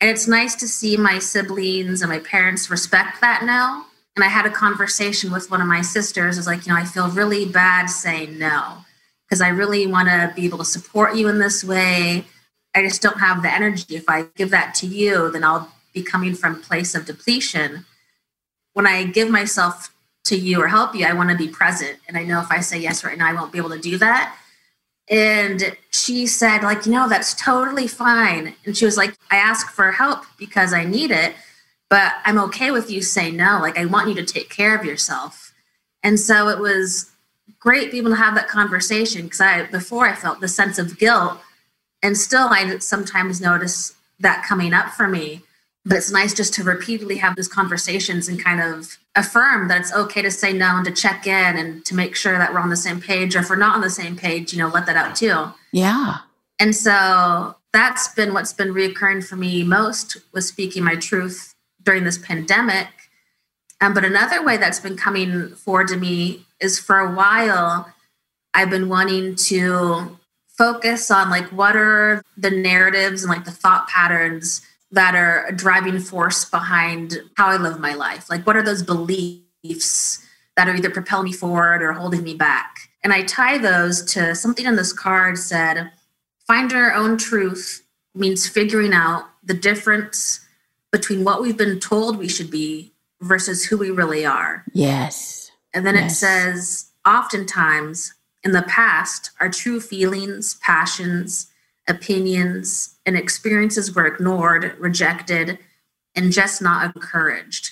And 0.00 0.10
it's 0.10 0.26
nice 0.26 0.54
to 0.56 0.66
see 0.66 0.96
my 0.96 1.18
siblings 1.18 2.00
and 2.00 2.10
my 2.10 2.20
parents 2.20 2.70
respect 2.70 3.20
that 3.20 3.44
now. 3.44 3.86
And 4.16 4.24
I 4.24 4.28
had 4.28 4.46
a 4.46 4.50
conversation 4.50 5.32
with 5.32 5.50
one 5.50 5.60
of 5.60 5.66
my 5.66 5.82
sisters. 5.82 6.36
I 6.36 6.40
was 6.40 6.46
like, 6.46 6.66
you 6.66 6.72
know, 6.72 6.78
I 6.78 6.84
feel 6.84 7.08
really 7.10 7.46
bad 7.46 7.86
saying 7.86 8.38
no 8.38 8.78
because 9.26 9.40
I 9.40 9.48
really 9.48 9.86
want 9.86 10.08
to 10.08 10.32
be 10.34 10.44
able 10.44 10.58
to 10.58 10.64
support 10.64 11.16
you 11.16 11.28
in 11.28 11.38
this 11.38 11.64
way. 11.64 12.24
I 12.74 12.82
just 12.82 13.02
don't 13.02 13.18
have 13.18 13.42
the 13.42 13.52
energy. 13.52 13.96
If 13.96 14.08
I 14.08 14.24
give 14.34 14.50
that 14.50 14.74
to 14.76 14.86
you, 14.86 15.30
then 15.30 15.44
I'll 15.44 15.70
be 15.92 16.02
coming 16.02 16.34
from 16.34 16.60
place 16.60 16.94
of 16.94 17.06
depletion. 17.06 17.84
When 18.72 18.86
I 18.86 19.04
give 19.04 19.28
myself 19.28 19.94
to 20.24 20.36
you 20.36 20.62
or 20.62 20.68
help 20.68 20.94
you, 20.94 21.04
I 21.04 21.12
want 21.12 21.30
to 21.30 21.36
be 21.36 21.48
present. 21.48 21.98
And 22.08 22.16
I 22.16 22.24
know 22.24 22.40
if 22.40 22.50
I 22.50 22.60
say 22.60 22.78
yes 22.78 23.04
right 23.04 23.18
now, 23.18 23.28
I 23.28 23.34
won't 23.34 23.52
be 23.52 23.58
able 23.58 23.70
to 23.70 23.78
do 23.78 23.98
that. 23.98 24.36
And 25.10 25.76
she 25.90 26.26
said, 26.26 26.62
like, 26.62 26.86
you 26.86 26.92
know, 26.92 27.08
that's 27.08 27.34
totally 27.34 27.86
fine. 27.86 28.54
And 28.64 28.76
she 28.76 28.84
was 28.84 28.96
like, 28.96 29.14
I 29.30 29.36
ask 29.36 29.70
for 29.70 29.92
help 29.92 30.24
because 30.38 30.72
I 30.72 30.84
need 30.84 31.10
it, 31.10 31.34
but 31.90 32.14
I'm 32.24 32.38
okay 32.38 32.70
with 32.70 32.90
you 32.90 33.02
saying 33.02 33.36
no. 33.36 33.58
Like, 33.60 33.76
I 33.76 33.84
want 33.84 34.08
you 34.08 34.14
to 34.14 34.24
take 34.24 34.48
care 34.48 34.74
of 34.78 34.84
yourself. 34.84 35.52
And 36.02 36.18
so 36.18 36.48
it 36.48 36.58
was 36.58 37.10
great 37.58 37.90
being 37.90 38.04
able 38.04 38.12
to 38.12 38.16
have 38.16 38.34
that 38.36 38.48
conversation 38.48 39.24
because 39.24 39.40
I, 39.40 39.64
before 39.64 40.06
I 40.06 40.14
felt 40.14 40.40
the 40.40 40.48
sense 40.48 40.78
of 40.78 40.98
guilt 40.98 41.38
and 42.02 42.16
still 42.16 42.48
I 42.50 42.78
sometimes 42.78 43.40
notice 43.40 43.94
that 44.20 44.44
coming 44.44 44.72
up 44.72 44.90
for 44.90 45.08
me. 45.08 45.42
But 45.84 45.98
it's 45.98 46.12
nice 46.12 46.32
just 46.32 46.54
to 46.54 46.62
repeatedly 46.62 47.16
have 47.16 47.34
those 47.34 47.48
conversations 47.48 48.28
and 48.28 48.42
kind 48.42 48.60
of 48.60 48.98
affirm 49.16 49.66
that 49.66 49.80
it's 49.80 49.92
okay 49.92 50.22
to 50.22 50.30
say 50.30 50.52
no 50.52 50.76
and 50.76 50.84
to 50.84 50.92
check 50.92 51.26
in 51.26 51.56
and 51.56 51.84
to 51.86 51.94
make 51.96 52.14
sure 52.14 52.38
that 52.38 52.52
we're 52.52 52.60
on 52.60 52.70
the 52.70 52.76
same 52.76 53.00
page. 53.00 53.34
Or 53.34 53.40
if 53.40 53.50
we're 53.50 53.56
not 53.56 53.74
on 53.74 53.80
the 53.80 53.90
same 53.90 54.16
page, 54.16 54.52
you 54.52 54.60
know, 54.60 54.68
let 54.68 54.86
that 54.86 54.96
out 54.96 55.16
too. 55.16 55.52
Yeah. 55.72 56.18
And 56.60 56.76
so 56.76 57.56
that's 57.72 58.14
been 58.14 58.32
what's 58.32 58.52
been 58.52 58.72
reoccurring 58.72 59.26
for 59.26 59.34
me 59.34 59.64
most 59.64 60.18
was 60.32 60.46
speaking 60.46 60.84
my 60.84 60.94
truth 60.94 61.54
during 61.82 62.04
this 62.04 62.18
pandemic. 62.18 62.86
Um, 63.80 63.92
but 63.92 64.04
another 64.04 64.44
way 64.44 64.58
that's 64.58 64.78
been 64.78 64.96
coming 64.96 65.48
forward 65.56 65.88
to 65.88 65.96
me 65.96 66.46
is 66.60 66.78
for 66.78 66.98
a 67.00 67.12
while, 67.12 67.92
I've 68.54 68.70
been 68.70 68.88
wanting 68.88 69.34
to 69.34 70.16
focus 70.62 71.10
on 71.10 71.28
like 71.28 71.48
what 71.48 71.74
are 71.74 72.22
the 72.36 72.50
narratives 72.50 73.24
and 73.24 73.30
like 73.30 73.44
the 73.44 73.50
thought 73.50 73.88
patterns 73.88 74.62
that 74.92 75.16
are 75.16 75.44
a 75.46 75.52
driving 75.52 75.98
force 75.98 76.44
behind 76.44 77.18
how 77.36 77.48
I 77.48 77.56
live 77.56 77.80
my 77.80 77.94
life. 77.94 78.30
Like, 78.30 78.46
what 78.46 78.56
are 78.56 78.62
those 78.62 78.84
beliefs 78.84 80.24
that 80.56 80.68
are 80.68 80.76
either 80.76 80.90
propelling 80.90 81.24
me 81.24 81.32
forward 81.32 81.82
or 81.82 81.92
holding 81.94 82.22
me 82.22 82.34
back? 82.34 82.76
And 83.02 83.12
I 83.12 83.22
tie 83.22 83.58
those 83.58 84.04
to 84.12 84.36
something 84.36 84.64
in 84.64 84.76
this 84.76 84.92
card 84.92 85.36
said, 85.36 85.90
find 86.46 86.72
our 86.72 86.94
own 86.94 87.18
truth 87.18 87.82
means 88.14 88.46
figuring 88.46 88.92
out 88.92 89.24
the 89.42 89.54
difference 89.54 90.46
between 90.92 91.24
what 91.24 91.42
we've 91.42 91.56
been 91.56 91.80
told 91.80 92.18
we 92.18 92.28
should 92.28 92.52
be 92.52 92.92
versus 93.20 93.64
who 93.64 93.78
we 93.78 93.90
really 93.90 94.24
are. 94.24 94.64
Yes. 94.72 95.50
And 95.74 95.84
then 95.84 95.96
Yes. 95.96 96.12
it 96.12 96.14
says, 96.14 96.90
oftentimes 97.04 98.14
in 98.44 98.52
the 98.52 98.62
past, 98.62 99.30
our 99.40 99.48
true 99.48 99.80
feelings, 99.80 100.54
passions, 100.62 101.48
opinions, 101.88 102.96
and 103.06 103.16
experiences 103.16 103.94
were 103.94 104.06
ignored, 104.06 104.76
rejected, 104.78 105.58
and 106.14 106.32
just 106.32 106.60
not 106.60 106.94
encouraged. 106.94 107.70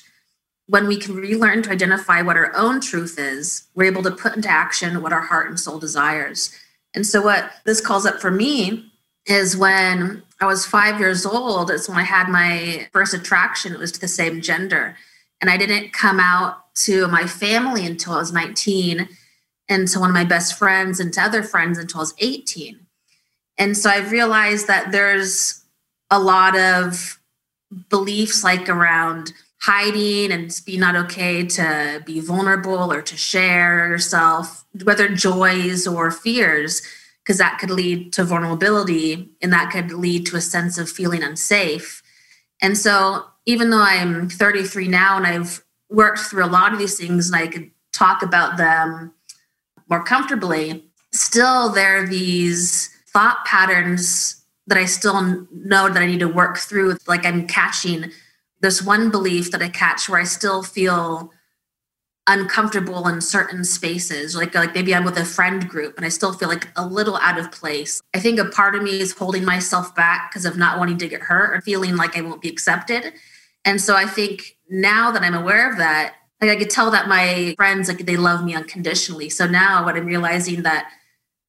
When 0.66 0.86
we 0.86 0.96
can 0.96 1.16
relearn 1.16 1.62
to 1.62 1.70
identify 1.70 2.22
what 2.22 2.36
our 2.36 2.54
own 2.56 2.80
truth 2.80 3.18
is, 3.18 3.64
we're 3.74 3.90
able 3.90 4.04
to 4.04 4.10
put 4.10 4.36
into 4.36 4.48
action 4.48 5.02
what 5.02 5.12
our 5.12 5.20
heart 5.20 5.48
and 5.48 5.58
soul 5.58 5.78
desires. 5.78 6.56
And 6.94 7.06
so, 7.06 7.22
what 7.22 7.52
this 7.64 7.80
calls 7.80 8.06
up 8.06 8.20
for 8.20 8.30
me 8.30 8.90
is 9.26 9.56
when 9.56 10.22
I 10.40 10.46
was 10.46 10.64
five 10.64 10.98
years 10.98 11.26
old, 11.26 11.70
it's 11.70 11.88
when 11.88 11.98
I 11.98 12.04
had 12.04 12.28
my 12.28 12.88
first 12.92 13.14
attraction. 13.14 13.72
It 13.72 13.78
was 13.78 13.92
to 13.92 14.00
the 14.00 14.08
same 14.08 14.40
gender. 14.40 14.96
And 15.40 15.50
I 15.50 15.56
didn't 15.56 15.92
come 15.92 16.20
out 16.20 16.74
to 16.76 17.08
my 17.08 17.26
family 17.26 17.84
until 17.84 18.14
I 18.14 18.18
was 18.18 18.32
19, 18.32 19.08
and 19.70 19.88
to 19.88 20.00
one 20.00 20.10
of 20.10 20.14
my 20.14 20.24
best 20.24 20.58
friends, 20.58 21.00
and 21.00 21.14
to 21.14 21.22
other 21.22 21.42
friends 21.42 21.78
until 21.78 22.00
I 22.00 22.02
was 22.02 22.14
18. 22.18 22.78
And 23.56 23.76
so 23.76 23.88
I've 23.88 24.10
realized 24.10 24.66
that 24.66 24.92
there's 24.92 25.64
a 26.10 26.18
lot 26.18 26.58
of 26.58 27.18
beliefs 27.88 28.42
like 28.42 28.68
around 28.68 29.32
hiding 29.62 30.32
and 30.32 30.44
it's 30.44 30.60
being 30.60 30.80
not 30.80 30.96
okay 30.96 31.44
to 31.44 32.02
be 32.04 32.18
vulnerable 32.18 32.92
or 32.92 33.02
to 33.02 33.16
share 33.16 33.88
yourself, 33.88 34.64
whether 34.84 35.08
joys 35.08 35.86
or 35.86 36.10
fears, 36.10 36.82
because 37.22 37.38
that 37.38 37.58
could 37.58 37.70
lead 37.70 38.12
to 38.14 38.24
vulnerability 38.24 39.28
and 39.42 39.52
that 39.52 39.70
could 39.70 39.92
lead 39.92 40.26
to 40.26 40.36
a 40.36 40.40
sense 40.40 40.78
of 40.78 40.88
feeling 40.88 41.22
unsafe. 41.22 42.02
And 42.62 42.76
so 42.76 43.26
even 43.44 43.70
though 43.70 43.82
I'm 43.82 44.28
33 44.28 44.88
now 44.88 45.16
and 45.18 45.26
I've 45.26 45.62
worked 45.90 46.20
through 46.20 46.44
a 46.44 46.46
lot 46.46 46.72
of 46.72 46.78
these 46.78 46.98
things 46.98 47.28
and 47.28 47.36
I 47.36 47.46
could 47.46 47.70
talk 47.92 48.22
about 48.22 48.56
them 48.56 49.12
more 49.90 50.02
comfortably, 50.02 50.84
still 51.12 51.70
there 51.70 52.02
are 52.02 52.06
these 52.06 52.88
thought 53.08 53.44
patterns 53.44 54.44
that 54.68 54.78
I 54.78 54.84
still 54.84 55.20
know 55.52 55.88
that 55.88 56.00
I 56.00 56.06
need 56.06 56.20
to 56.20 56.28
work 56.28 56.58
through. 56.58 56.96
Like 57.08 57.26
I'm 57.26 57.46
catching 57.46 58.12
this 58.60 58.82
one 58.82 59.10
belief 59.10 59.50
that 59.50 59.62
I 59.62 59.68
catch 59.68 60.08
where 60.08 60.20
I 60.20 60.24
still 60.24 60.62
feel 60.62 61.32
uncomfortable 62.26 63.08
in 63.08 63.20
certain 63.20 63.64
spaces. 63.64 64.36
Like 64.36 64.54
like 64.54 64.74
maybe 64.74 64.94
I'm 64.94 65.04
with 65.04 65.16
a 65.16 65.24
friend 65.24 65.68
group 65.68 65.96
and 65.96 66.06
I 66.06 66.08
still 66.10 66.32
feel 66.32 66.48
like 66.48 66.68
a 66.76 66.86
little 66.86 67.16
out 67.16 67.38
of 67.38 67.50
place. 67.50 68.00
I 68.14 68.20
think 68.20 68.38
a 68.38 68.44
part 68.44 68.76
of 68.76 68.82
me 68.82 69.00
is 69.00 69.12
holding 69.12 69.44
myself 69.44 69.94
back 69.96 70.30
because 70.30 70.44
of 70.44 70.56
not 70.56 70.78
wanting 70.78 70.98
to 70.98 71.08
get 71.08 71.22
hurt 71.22 71.56
or 71.56 71.60
feeling 71.62 71.96
like 71.96 72.16
I 72.16 72.20
won't 72.20 72.42
be 72.42 72.48
accepted. 72.48 73.12
And 73.64 73.80
so 73.80 73.96
I 73.96 74.06
think 74.06 74.56
now 74.68 75.10
that 75.10 75.22
I'm 75.22 75.34
aware 75.34 75.70
of 75.70 75.78
that, 75.78 76.14
like 76.40 76.50
I 76.50 76.56
could 76.56 76.70
tell 76.70 76.90
that 76.90 77.08
my 77.08 77.54
friends 77.56 77.88
like 77.88 78.06
they 78.06 78.16
love 78.16 78.44
me 78.44 78.54
unconditionally. 78.54 79.28
So 79.28 79.46
now 79.46 79.84
what 79.84 79.96
I'm 79.96 80.06
realizing 80.06 80.62
that 80.62 80.90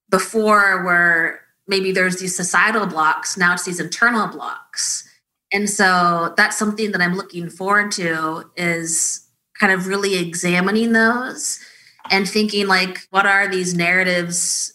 before 0.09 0.83
where 0.83 1.41
maybe 1.67 1.91
there's 1.91 2.19
these 2.19 2.35
societal 2.35 2.85
blocks, 2.85 3.37
now 3.37 3.53
it's 3.53 3.65
these 3.65 3.79
internal 3.79 4.27
blocks. 4.27 5.07
And 5.53 5.69
so 5.69 6.33
that's 6.37 6.57
something 6.57 6.91
that 6.91 7.01
I'm 7.01 7.15
looking 7.15 7.49
forward 7.49 7.91
to 7.93 8.49
is 8.57 9.27
kind 9.59 9.71
of 9.71 9.87
really 9.87 10.17
examining 10.17 10.91
those 10.91 11.59
and 12.09 12.27
thinking 12.27 12.67
like 12.67 13.07
what 13.11 13.25
are 13.25 13.47
these 13.47 13.73
narratives 13.73 14.73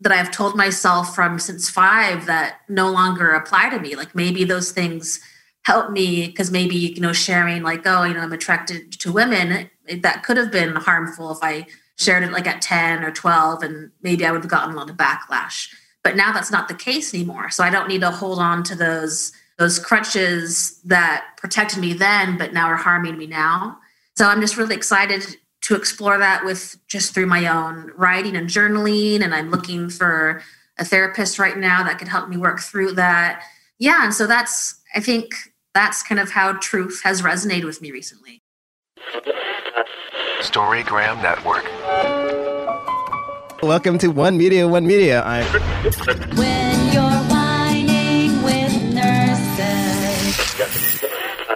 that 0.00 0.12
I've 0.12 0.30
told 0.30 0.56
myself 0.56 1.14
from 1.14 1.38
since 1.38 1.70
5 1.70 2.26
that 2.26 2.58
no 2.68 2.90
longer 2.90 3.30
apply 3.30 3.70
to 3.70 3.80
me 3.80 3.96
like 3.96 4.14
maybe 4.14 4.44
those 4.44 4.72
things 4.72 5.20
help 5.66 5.90
me 5.90 6.26
because 6.26 6.50
maybe 6.50 6.76
you 6.76 7.00
know 7.00 7.12
sharing 7.12 7.62
like 7.62 7.82
oh 7.86 8.04
you 8.04 8.14
know 8.14 8.20
I'm 8.20 8.32
attracted 8.32 8.92
to 8.92 9.12
women 9.12 9.68
that 10.00 10.22
could 10.22 10.36
have 10.36 10.52
been 10.52 10.76
harmful 10.76 11.30
if 11.32 11.38
I 11.42 11.66
shared 11.96 12.22
it 12.22 12.32
like 12.32 12.46
at 12.46 12.62
10 12.62 13.02
or 13.02 13.10
12 13.10 13.62
and 13.62 13.90
maybe 14.02 14.24
I 14.24 14.30
would 14.30 14.42
have 14.42 14.50
gotten 14.50 14.74
a 14.74 14.76
lot 14.76 14.90
of 14.90 14.96
backlash 14.96 15.68
but 16.02 16.16
now 16.16 16.32
that's 16.32 16.52
not 16.52 16.68
the 16.68 16.74
case 16.74 17.12
anymore 17.12 17.50
so 17.50 17.64
I 17.64 17.70
don't 17.70 17.88
need 17.88 18.02
to 18.02 18.10
hold 18.10 18.38
on 18.38 18.62
to 18.64 18.74
those 18.74 19.32
those 19.58 19.78
crutches 19.78 20.80
that 20.84 21.26
protected 21.36 21.80
me 21.80 21.94
then 21.94 22.38
but 22.38 22.52
now 22.52 22.66
are 22.66 22.76
harming 22.76 23.18
me 23.18 23.26
now 23.26 23.78
so 24.16 24.26
I'm 24.26 24.40
just 24.40 24.56
really 24.56 24.74
excited 24.74 25.36
to 25.62 25.74
explore 25.74 26.16
that 26.16 26.44
with 26.44 26.76
just 26.86 27.12
through 27.12 27.26
my 27.26 27.48
own 27.48 27.90
writing 27.96 28.36
and 28.36 28.48
journaling. 28.48 29.20
And 29.20 29.34
I'm 29.34 29.50
looking 29.50 29.90
for 29.90 30.40
a 30.78 30.84
therapist 30.84 31.40
right 31.40 31.56
now 31.56 31.82
that 31.82 31.98
could 31.98 32.06
help 32.06 32.28
me 32.28 32.36
work 32.36 32.60
through 32.60 32.92
that. 32.92 33.42
Yeah. 33.78 34.04
And 34.04 34.14
so 34.14 34.28
that's, 34.28 34.76
I 34.94 35.00
think 35.00 35.34
that's 35.76 36.02
kind 36.02 36.18
of 36.18 36.30
how 36.30 36.54
truth 36.54 37.02
has 37.04 37.20
resonated 37.20 37.64
with 37.64 37.82
me 37.82 37.90
recently. 37.90 38.42
Storygram 40.40 41.20
Network. 41.20 41.64
Welcome 43.62 43.98
to 43.98 44.08
One 44.08 44.38
Media, 44.38 44.66
One 44.66 44.86
Media. 44.86 45.22
I'm 45.22 45.44
When 46.34 46.92
you're 46.94 47.22
whining 47.28 48.42
with 48.42 48.94
nurses. 48.94 50.54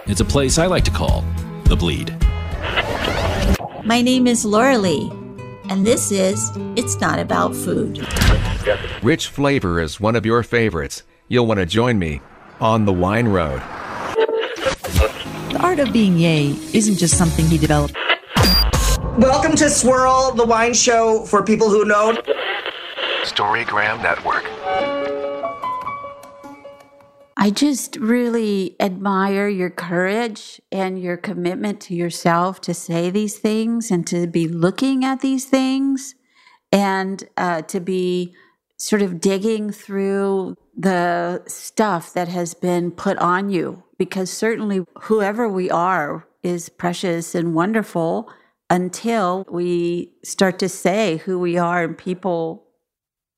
It's 0.05 0.21
a 0.21 0.25
place 0.25 0.59
I 0.59 0.67
like 0.67 0.83
to 0.83 0.91
call 0.91 1.25
the 1.63 1.75
bleed. 1.75 2.15
My 3.83 4.03
name 4.03 4.27
is 4.27 4.45
Laurelee, 4.45 5.09
and 5.71 5.83
this 5.83 6.11
is 6.11 6.51
It's 6.75 7.01
Not 7.01 7.17
About 7.17 7.55
Food. 7.55 8.07
Rich 9.01 9.29
flavor 9.29 9.81
is 9.81 9.99
one 9.99 10.15
of 10.15 10.27
your 10.27 10.43
favorites? 10.43 11.01
You'll 11.27 11.47
want 11.47 11.59
to 11.59 11.65
join 11.65 11.97
me 11.97 12.21
on 12.59 12.85
the 12.85 12.93
wine 12.93 13.27
road. 13.27 13.63
The 15.61 15.67
art 15.67 15.79
of 15.79 15.93
being 15.93 16.17
yay 16.17 16.55
isn't 16.73 16.97
just 16.97 17.19
something 17.19 17.45
he 17.45 17.59
developed. 17.59 17.95
Welcome 19.19 19.55
to 19.57 19.69
Swirl, 19.69 20.31
the 20.31 20.43
wine 20.43 20.73
show 20.73 21.23
for 21.25 21.43
people 21.43 21.69
who 21.69 21.85
know. 21.85 22.17
Storygram 23.21 24.01
Network. 24.01 24.43
I 27.37 27.51
just 27.51 27.95
really 27.97 28.75
admire 28.79 29.47
your 29.49 29.69
courage 29.69 30.59
and 30.71 30.99
your 30.99 31.15
commitment 31.15 31.79
to 31.81 31.93
yourself 31.93 32.59
to 32.61 32.73
say 32.73 33.11
these 33.11 33.37
things 33.37 33.91
and 33.91 34.07
to 34.07 34.25
be 34.25 34.47
looking 34.47 35.05
at 35.05 35.21
these 35.21 35.45
things 35.45 36.15
and 36.71 37.23
uh, 37.37 37.61
to 37.61 37.79
be 37.79 38.33
sort 38.77 39.03
of 39.03 39.21
digging 39.21 39.69
through 39.69 40.57
the 40.75 41.43
stuff 41.47 42.13
that 42.13 42.27
has 42.27 42.53
been 42.53 42.91
put 42.91 43.17
on 43.17 43.49
you. 43.49 43.83
Because 43.97 44.31
certainly, 44.31 44.83
whoever 45.03 45.47
we 45.47 45.69
are 45.69 46.27
is 46.43 46.69
precious 46.69 47.35
and 47.35 47.53
wonderful 47.53 48.31
until 48.69 49.45
we 49.49 50.13
start 50.23 50.57
to 50.59 50.69
say 50.69 51.17
who 51.17 51.37
we 51.37 51.57
are 51.57 51.83
and 51.83 51.97
people 51.97 52.63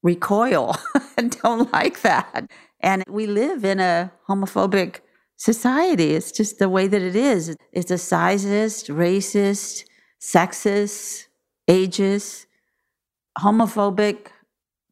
recoil 0.03 0.75
and 1.17 1.37
don't 1.41 1.71
like 1.73 2.01
that. 2.01 2.49
And 2.79 3.03
we 3.09 3.27
live 3.27 3.65
in 3.65 3.79
a 3.79 4.11
homophobic 4.29 4.99
society. 5.37 6.11
It's 6.11 6.31
just 6.31 6.59
the 6.59 6.69
way 6.69 6.87
that 6.87 7.01
it 7.01 7.15
is. 7.15 7.55
It's 7.71 7.91
a 7.91 7.95
sizist, 7.95 8.93
racist, 8.93 9.85
sexist, 10.21 11.25
ageist, 11.69 12.45
homophobic 13.39 14.27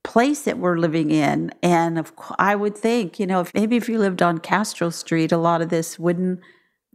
place 0.04 0.42
that 0.44 0.58
we're 0.58 0.78
living 0.78 1.12
in. 1.12 1.52
And 1.62 2.00
of 2.00 2.14
I 2.40 2.56
would 2.56 2.78
think, 2.78 3.20
you 3.20 3.28
know, 3.28 3.42
if 3.42 3.54
maybe 3.54 3.78
if 3.78 3.88
you 3.88 4.00
lived 4.00 4.22
on 4.22 4.40
Castro 4.40 4.90
Street, 4.90 5.32
a 5.32 5.38
lot 5.38 5.62
of 5.62 5.70
this 5.70 6.00
wouldn't 6.00 6.40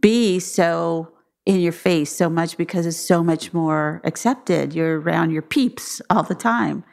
be 0.01 0.39
so 0.39 1.11
in 1.45 1.61
your 1.61 1.71
face 1.71 2.13
so 2.13 2.29
much 2.29 2.57
because 2.57 2.85
it's 2.85 2.97
so 2.97 3.23
much 3.23 3.53
more 3.53 4.01
accepted. 4.03 4.73
You're 4.73 4.99
around 4.99 5.31
your 5.31 5.41
peeps 5.41 6.01
all 6.09 6.23
the 6.23 6.35
time. 6.35 6.83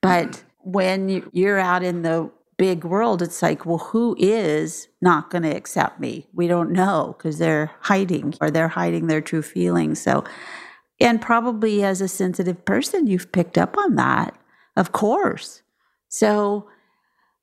But 0.00 0.28
mm-hmm. 0.28 0.70
when 0.70 1.30
you're 1.32 1.58
out 1.58 1.82
in 1.82 2.02
the 2.02 2.30
big 2.56 2.84
world, 2.84 3.20
it's 3.20 3.42
like, 3.42 3.66
well, 3.66 3.78
who 3.78 4.14
is 4.18 4.88
not 5.02 5.30
going 5.30 5.42
to 5.42 5.54
accept 5.54 5.98
me? 5.98 6.28
We 6.32 6.46
don't 6.46 6.70
know 6.70 7.16
because 7.18 7.38
they're 7.38 7.72
hiding 7.80 8.34
or 8.40 8.50
they're 8.50 8.68
hiding 8.68 9.08
their 9.08 9.20
true 9.20 9.42
feelings. 9.42 10.00
So, 10.00 10.22
and 11.00 11.20
probably 11.20 11.82
as 11.82 12.00
a 12.00 12.08
sensitive 12.08 12.64
person, 12.64 13.08
you've 13.08 13.32
picked 13.32 13.58
up 13.58 13.76
on 13.76 13.96
that, 13.96 14.36
of 14.76 14.92
course. 14.92 15.62
So, 16.08 16.68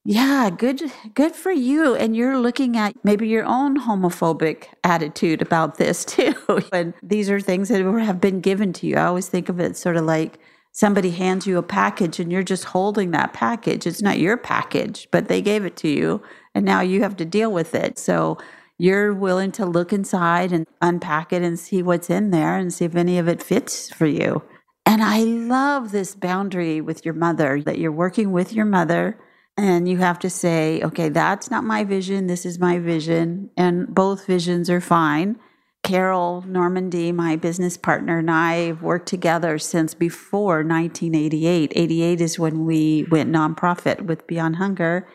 yeah, 0.06 0.50
good 0.50 0.92
good 1.14 1.34
for 1.34 1.52
you. 1.52 1.96
And 1.96 2.16
you're 2.16 2.38
looking 2.38 2.76
at 2.78 2.96
maybe 3.04 3.28
your 3.28 3.46
own 3.46 3.80
homophobic 3.80 4.66
attitude 4.84 5.42
about 5.42 5.78
this 5.78 6.04
too. 6.14 6.36
and 6.72 6.94
these 7.02 7.30
are 7.30 7.40
things 7.40 7.70
that 7.70 7.82
have 7.82 8.22
been 8.22 8.42
given 8.42 8.74
to 8.74 8.88
you. 8.88 8.98
I 8.98 9.06
always 9.06 9.30
think 9.30 9.50
of 9.50 9.60
it 9.60 9.78
sort 9.78 9.98
of 9.98 10.06
like 10.06 10.40
somebody 10.74 11.12
hands 11.12 11.46
you 11.46 11.58
a 11.58 11.64
package 11.64 12.20
and 12.20 12.32
you're 12.32 12.44
just 12.44 12.66
holding 12.66 13.12
that 13.12 13.32
package. 13.34 13.86
It's 13.88 14.02
not 14.02 14.20
your 14.20 14.38
package, 14.38 15.08
but 15.12 15.28
they 15.28 15.42
gave 15.42 15.66
it 15.66 15.78
to 15.78 15.88
you 15.88 16.22
and 16.56 16.66
now 16.66 16.82
you 16.82 17.02
have 17.02 17.16
to 17.18 17.26
deal 17.26 17.52
with 17.52 17.76
it. 17.76 17.98
So 18.00 18.38
you're 18.80 19.14
willing 19.14 19.52
to 19.54 19.66
look 19.66 19.94
inside 19.94 20.52
and 20.52 20.66
unpack 20.82 21.32
it 21.32 21.44
and 21.44 21.60
see 21.60 21.84
what's 21.84 22.10
in 22.10 22.32
there 22.32 22.58
and 22.58 22.74
see 22.74 22.86
if 22.86 22.96
any 22.96 23.18
of 23.20 23.28
it 23.28 23.42
fits 23.42 23.94
for 23.94 24.08
you. 24.08 24.42
And 24.86 25.02
I 25.02 25.20
love 25.24 25.92
this 25.92 26.16
boundary 26.16 26.82
with 26.82 27.06
your 27.06 27.14
mother 27.14 27.62
that 27.62 27.78
you're 27.78 27.92
working 27.92 28.32
with 28.32 28.54
your 28.54 28.66
mother 28.66 29.18
and 29.56 29.88
you 29.88 29.98
have 29.98 30.20
to 30.20 30.30
say, 30.30 30.82
okay, 30.82 31.10
that's 31.10 31.52
not 31.52 31.64
my 31.64 31.84
vision. 31.84 32.28
This 32.28 32.46
is 32.46 32.60
my 32.60 32.80
vision. 32.80 33.52
And 33.56 33.94
both 33.94 34.26
visions 34.26 34.70
are 34.70 34.82
fine. 34.82 35.38
Carol 35.84 36.44
Normandi, 36.48 37.14
my 37.14 37.36
business 37.36 37.76
partner, 37.76 38.20
and 38.20 38.32
I 38.32 38.54
have 38.68 38.82
worked 38.82 39.10
together 39.10 39.60
since 39.60 39.94
before 39.94 40.64
1988. 40.64 41.74
88 41.76 42.22
is 42.22 42.40
when 42.40 42.66
we 42.66 43.06
went 43.12 43.30
nonprofit 43.30 44.02
with 44.02 44.26
Beyond 44.26 44.56
Hunger. 44.56 45.08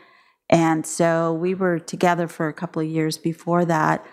And 0.51 0.87
so 0.87 1.33
we 1.33 1.55
were 1.55 1.79
together 1.79 2.29
for 2.29 2.49
a 2.49 2.53
couple 2.53 2.83
of 2.83 2.89
years 2.89 3.17
before 3.17 3.65
that. 3.65 4.05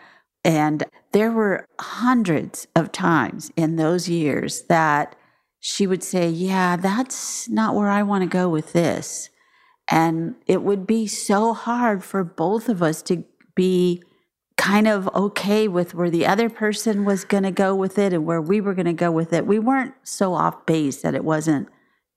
And 0.45 0.85
there 1.11 1.31
were 1.31 1.65
hundreds 1.79 2.67
of 2.75 2.91
times 2.91 3.51
in 3.57 3.75
those 3.75 4.07
years 4.07 4.61
that 4.63 5.15
she 5.67 5.87
would 5.87 6.03
say, 6.03 6.29
Yeah, 6.29 6.75
that's 6.75 7.49
not 7.49 7.73
where 7.73 7.89
I 7.89 8.03
want 8.03 8.21
to 8.21 8.29
go 8.29 8.47
with 8.47 8.73
this. 8.73 9.31
And 9.87 10.35
it 10.45 10.61
would 10.61 10.85
be 10.85 11.07
so 11.07 11.55
hard 11.55 12.03
for 12.03 12.23
both 12.23 12.69
of 12.69 12.83
us 12.83 13.01
to 13.03 13.23
be 13.55 14.03
kind 14.57 14.87
of 14.87 15.09
okay 15.15 15.67
with 15.67 15.95
where 15.95 16.11
the 16.11 16.27
other 16.27 16.51
person 16.51 17.03
was 17.03 17.25
going 17.25 17.41
to 17.41 17.51
go 17.51 17.73
with 17.73 17.97
it 17.97 18.13
and 18.13 18.27
where 18.27 18.41
we 18.41 18.61
were 18.61 18.75
going 18.75 18.85
to 18.85 18.93
go 18.93 19.11
with 19.11 19.33
it. 19.33 19.47
We 19.47 19.57
weren't 19.57 19.95
so 20.03 20.35
off 20.35 20.67
base 20.67 21.01
that 21.01 21.15
it 21.15 21.25
wasn't 21.25 21.67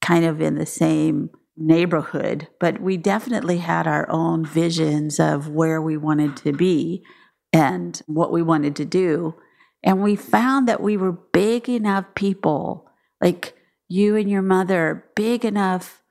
kind 0.03 0.27
of 0.27 0.43
in 0.43 0.57
the 0.57 0.67
same 0.67 1.31
neighborhood, 1.57 2.49
but 2.61 2.83
we 2.83 2.99
definitely 2.99 3.59
had 3.59 3.87
our 3.87 4.09
own 4.11 4.45
visions 4.45 5.19
of 5.19 5.49
where 5.49 5.81
we 5.81 5.97
wanted 5.97 6.37
to 6.37 6.53
be 6.53 7.03
and 7.51 8.03
what 8.05 8.31
we 8.31 8.43
wanted 8.43 8.77
to 8.77 8.85
do. 8.85 9.37
And 9.83 10.03
we 10.03 10.17
found 10.17 10.69
that 10.69 10.83
we 10.83 10.99
were 10.99 11.13
big 11.13 11.67
enough 11.71 12.05
people, 12.15 12.88
like 13.21 13.55
you 13.89 14.17
and 14.17 14.31
your 14.31 14.43
mother, 14.43 15.05
big 15.17 15.45
enough 15.45 16.03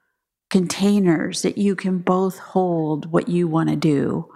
containers 0.49 1.41
that 1.41 1.57
you 1.57 1.75
can 1.75 1.99
both 1.99 2.37
hold 2.39 3.11
what 3.11 3.27
you 3.27 3.47
want 3.47 3.69
to 3.69 3.75
do. 3.75 4.27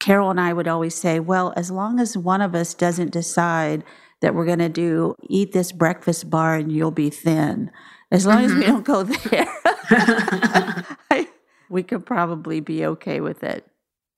Carol 0.00 0.30
and 0.30 0.40
I 0.40 0.52
would 0.52 0.68
always 0.68 0.94
say, 0.94 1.20
well, 1.20 1.52
as 1.56 1.70
long 1.70 1.98
as 1.98 2.16
one 2.16 2.40
of 2.42 2.54
us 2.54 2.74
doesn't 2.74 3.12
decide 3.12 3.82
that 4.20 4.34
we're 4.34 4.44
going 4.46 4.58
to 4.58 4.68
do 4.68 5.14
eat 5.22 5.52
this 5.52 5.72
breakfast 5.72 6.28
bar 6.30 6.54
and 6.56 6.70
you'll 6.70 6.90
be 6.90 7.10
thin, 7.10 7.70
as 8.10 8.26
long 8.26 8.44
as 8.44 8.52
we 8.54 8.64
don't 8.64 8.84
go 8.84 9.02
there, 9.02 9.48
I- 11.10 11.28
we 11.70 11.82
could 11.82 12.04
probably 12.06 12.60
be 12.60 12.84
okay 12.84 13.20
with 13.20 13.42
it. 13.42 13.66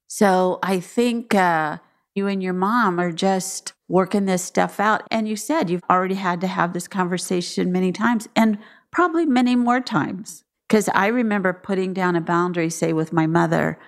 So 0.08 0.58
I 0.62 0.80
think 0.80 1.34
uh, 1.34 1.78
you 2.14 2.26
and 2.26 2.42
your 2.42 2.52
mom 2.52 2.98
are 2.98 3.12
just 3.12 3.72
working 3.88 4.24
this 4.24 4.42
stuff 4.42 4.80
out. 4.80 5.02
And 5.10 5.28
you 5.28 5.36
said 5.36 5.70
you've 5.70 5.82
already 5.90 6.14
had 6.14 6.40
to 6.40 6.46
have 6.46 6.72
this 6.72 6.88
conversation 6.88 7.72
many 7.72 7.92
times 7.92 8.28
and 8.34 8.58
probably 8.90 9.26
many 9.26 9.56
more 9.56 9.80
times. 9.80 10.44
Because 10.68 10.88
I 10.88 11.06
remember 11.06 11.52
putting 11.52 11.92
down 11.92 12.16
a 12.16 12.20
boundary, 12.20 12.70
say, 12.70 12.92
with 12.92 13.12
my 13.12 13.26
mother, 13.28 13.78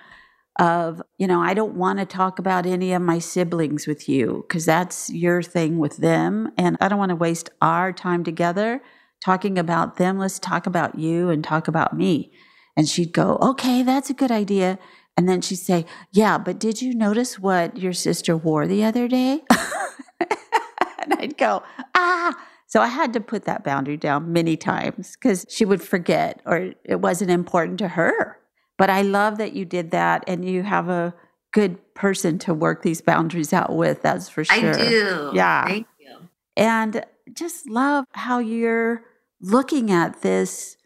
of, 0.59 1.01
you 1.17 1.25
know, 1.25 1.41
I 1.41 1.53
don't 1.53 1.75
want 1.75 1.99
to 1.99 2.05
talk 2.05 2.37
about 2.37 2.65
any 2.65 2.91
of 2.93 3.01
my 3.01 3.19
siblings 3.19 3.87
with 3.87 4.09
you 4.09 4.45
because 4.47 4.65
that's 4.65 5.09
your 5.09 5.41
thing 5.41 5.79
with 5.79 5.97
them. 5.97 6.51
And 6.57 6.77
I 6.81 6.89
don't 6.89 6.99
want 6.99 7.09
to 7.09 7.15
waste 7.15 7.49
our 7.61 7.93
time 7.93 8.23
together 8.23 8.81
talking 9.23 9.57
about 9.57 9.97
them. 9.97 10.19
Let's 10.19 10.37
talk 10.37 10.67
about 10.67 10.99
you 10.99 11.29
and 11.29 11.43
talk 11.43 11.67
about 11.67 11.95
me. 11.95 12.31
And 12.75 12.87
she'd 12.87 13.13
go, 13.13 13.37
okay, 13.41 13.83
that's 13.83 14.09
a 14.09 14.13
good 14.13 14.31
idea. 14.31 14.79
And 15.19 15.27
then 15.27 15.41
she'd 15.41 15.57
say, 15.57 15.85
yeah, 16.11 16.37
but 16.37 16.59
did 16.59 16.81
you 16.81 16.93
notice 16.93 17.37
what 17.37 17.77
your 17.77 17.91
sister 17.91 18.37
wore 18.37 18.65
the 18.67 18.85
other 18.85 19.09
day? 19.09 19.41
and 20.21 21.13
I'd 21.13 21.37
go, 21.37 21.61
ah. 21.93 22.33
So 22.67 22.79
I 22.79 22.87
had 22.87 23.11
to 23.11 23.19
put 23.19 23.43
that 23.43 23.65
boundary 23.65 23.97
down 23.97 24.31
many 24.31 24.55
times 24.55 25.17
because 25.17 25.45
she 25.49 25.65
would 25.65 25.81
forget 25.81 26.41
or 26.45 26.71
it 26.85 27.01
wasn't 27.01 27.31
important 27.31 27.79
to 27.79 27.89
her. 27.89 28.39
But 28.77 28.89
I 28.89 29.01
love 29.01 29.37
that 29.39 29.51
you 29.51 29.65
did 29.65 29.91
that 29.91 30.23
and 30.25 30.47
you 30.47 30.63
have 30.63 30.87
a 30.87 31.13
good 31.51 31.95
person 31.95 32.39
to 32.39 32.53
work 32.53 32.83
these 32.83 33.01
boundaries 33.01 33.51
out 33.51 33.75
with. 33.75 34.01
That's 34.01 34.29
for 34.29 34.45
sure. 34.45 34.73
I 34.73 34.89
do. 34.89 35.31
Yeah. 35.33 35.67
Thank 35.67 35.87
you. 35.99 36.29
And 36.55 37.03
just 37.33 37.69
love 37.69 38.05
how 38.13 38.39
you're 38.39 39.03
looking 39.41 39.91
at 39.91 40.21
this 40.21 40.77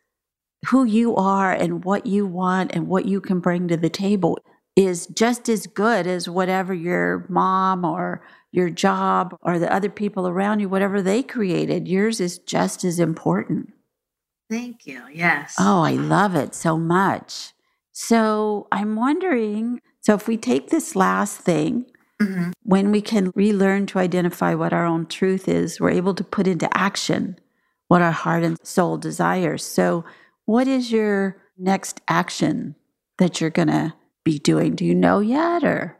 who 0.67 0.83
you 0.83 1.15
are 1.15 1.51
and 1.51 1.83
what 1.83 2.05
you 2.05 2.25
want 2.25 2.71
and 2.73 2.87
what 2.87 3.05
you 3.05 3.19
can 3.21 3.39
bring 3.39 3.67
to 3.67 3.77
the 3.77 3.89
table 3.89 4.37
is 4.75 5.07
just 5.07 5.49
as 5.49 5.67
good 5.67 6.07
as 6.07 6.27
whatever 6.27 6.73
your 6.73 7.25
mom 7.29 7.85
or 7.85 8.25
your 8.51 8.69
job 8.69 9.35
or 9.41 9.59
the 9.59 9.71
other 9.71 9.89
people 9.89 10.27
around 10.27 10.59
you, 10.59 10.69
whatever 10.69 11.01
they 11.01 11.21
created. 11.21 11.87
Yours 11.87 12.19
is 12.19 12.37
just 12.39 12.83
as 12.83 12.99
important. 12.99 13.71
Thank 14.49 14.85
you. 14.85 15.01
Yes. 15.11 15.55
Oh, 15.59 15.81
I 15.81 15.93
love 15.93 16.35
it 16.35 16.53
so 16.55 16.77
much. 16.77 17.53
So 17.91 18.67
I'm 18.71 18.95
wondering 18.95 19.79
so 20.01 20.15
if 20.15 20.27
we 20.27 20.35
take 20.37 20.69
this 20.69 20.95
last 20.97 21.37
thing, 21.37 21.85
Mhm. 22.21 22.51
when 22.63 22.91
we 22.91 23.01
can 23.01 23.31
relearn 23.35 23.85
to 23.87 23.99
identify 23.99 24.53
what 24.53 24.73
our 24.73 24.85
own 24.85 25.05
truth 25.05 25.47
is, 25.47 25.79
we're 25.79 25.91
able 25.91 26.13
to 26.15 26.23
put 26.23 26.45
into 26.47 26.69
action 26.77 27.37
what 27.87 28.01
our 28.01 28.11
heart 28.11 28.43
and 28.43 28.57
soul 28.63 28.97
desires. 28.97 29.63
So, 29.63 30.03
what 30.45 30.67
is 30.67 30.91
your 30.91 31.37
next 31.57 32.01
action 32.07 32.75
that 33.17 33.39
you're 33.39 33.49
going 33.49 33.69
to 33.69 33.93
be 34.23 34.39
doing? 34.39 34.75
Do 34.75 34.85
you 34.85 34.95
know 34.95 35.19
yet 35.19 35.63
or? 35.63 35.97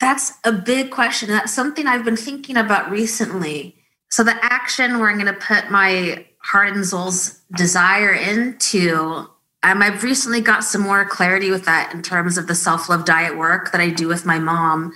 That's 0.00 0.34
a 0.44 0.52
big 0.52 0.90
question. 0.90 1.28
That's 1.28 1.54
something 1.54 1.86
I've 1.86 2.04
been 2.04 2.16
thinking 2.16 2.56
about 2.56 2.90
recently. 2.90 3.76
So 4.10 4.22
the 4.22 4.36
action 4.44 4.98
where 4.98 5.08
I'm 5.08 5.18
going 5.18 5.32
to 5.32 5.40
put 5.40 5.70
my 5.70 6.26
heart 6.38 6.74
and 6.74 6.84
soul's 6.86 7.40
desire 7.56 8.12
into, 8.12 9.26
um, 9.62 9.82
I've 9.82 10.02
recently 10.02 10.40
got 10.40 10.64
some 10.64 10.82
more 10.82 11.04
clarity 11.04 11.50
with 11.50 11.64
that 11.64 11.92
in 11.94 12.02
terms 12.02 12.36
of 12.38 12.46
the 12.46 12.54
self 12.54 12.88
love 12.88 13.04
diet 13.04 13.36
work 13.36 13.72
that 13.72 13.80
I 13.80 13.90
do 13.90 14.06
with 14.06 14.26
my 14.26 14.38
mom. 14.38 14.92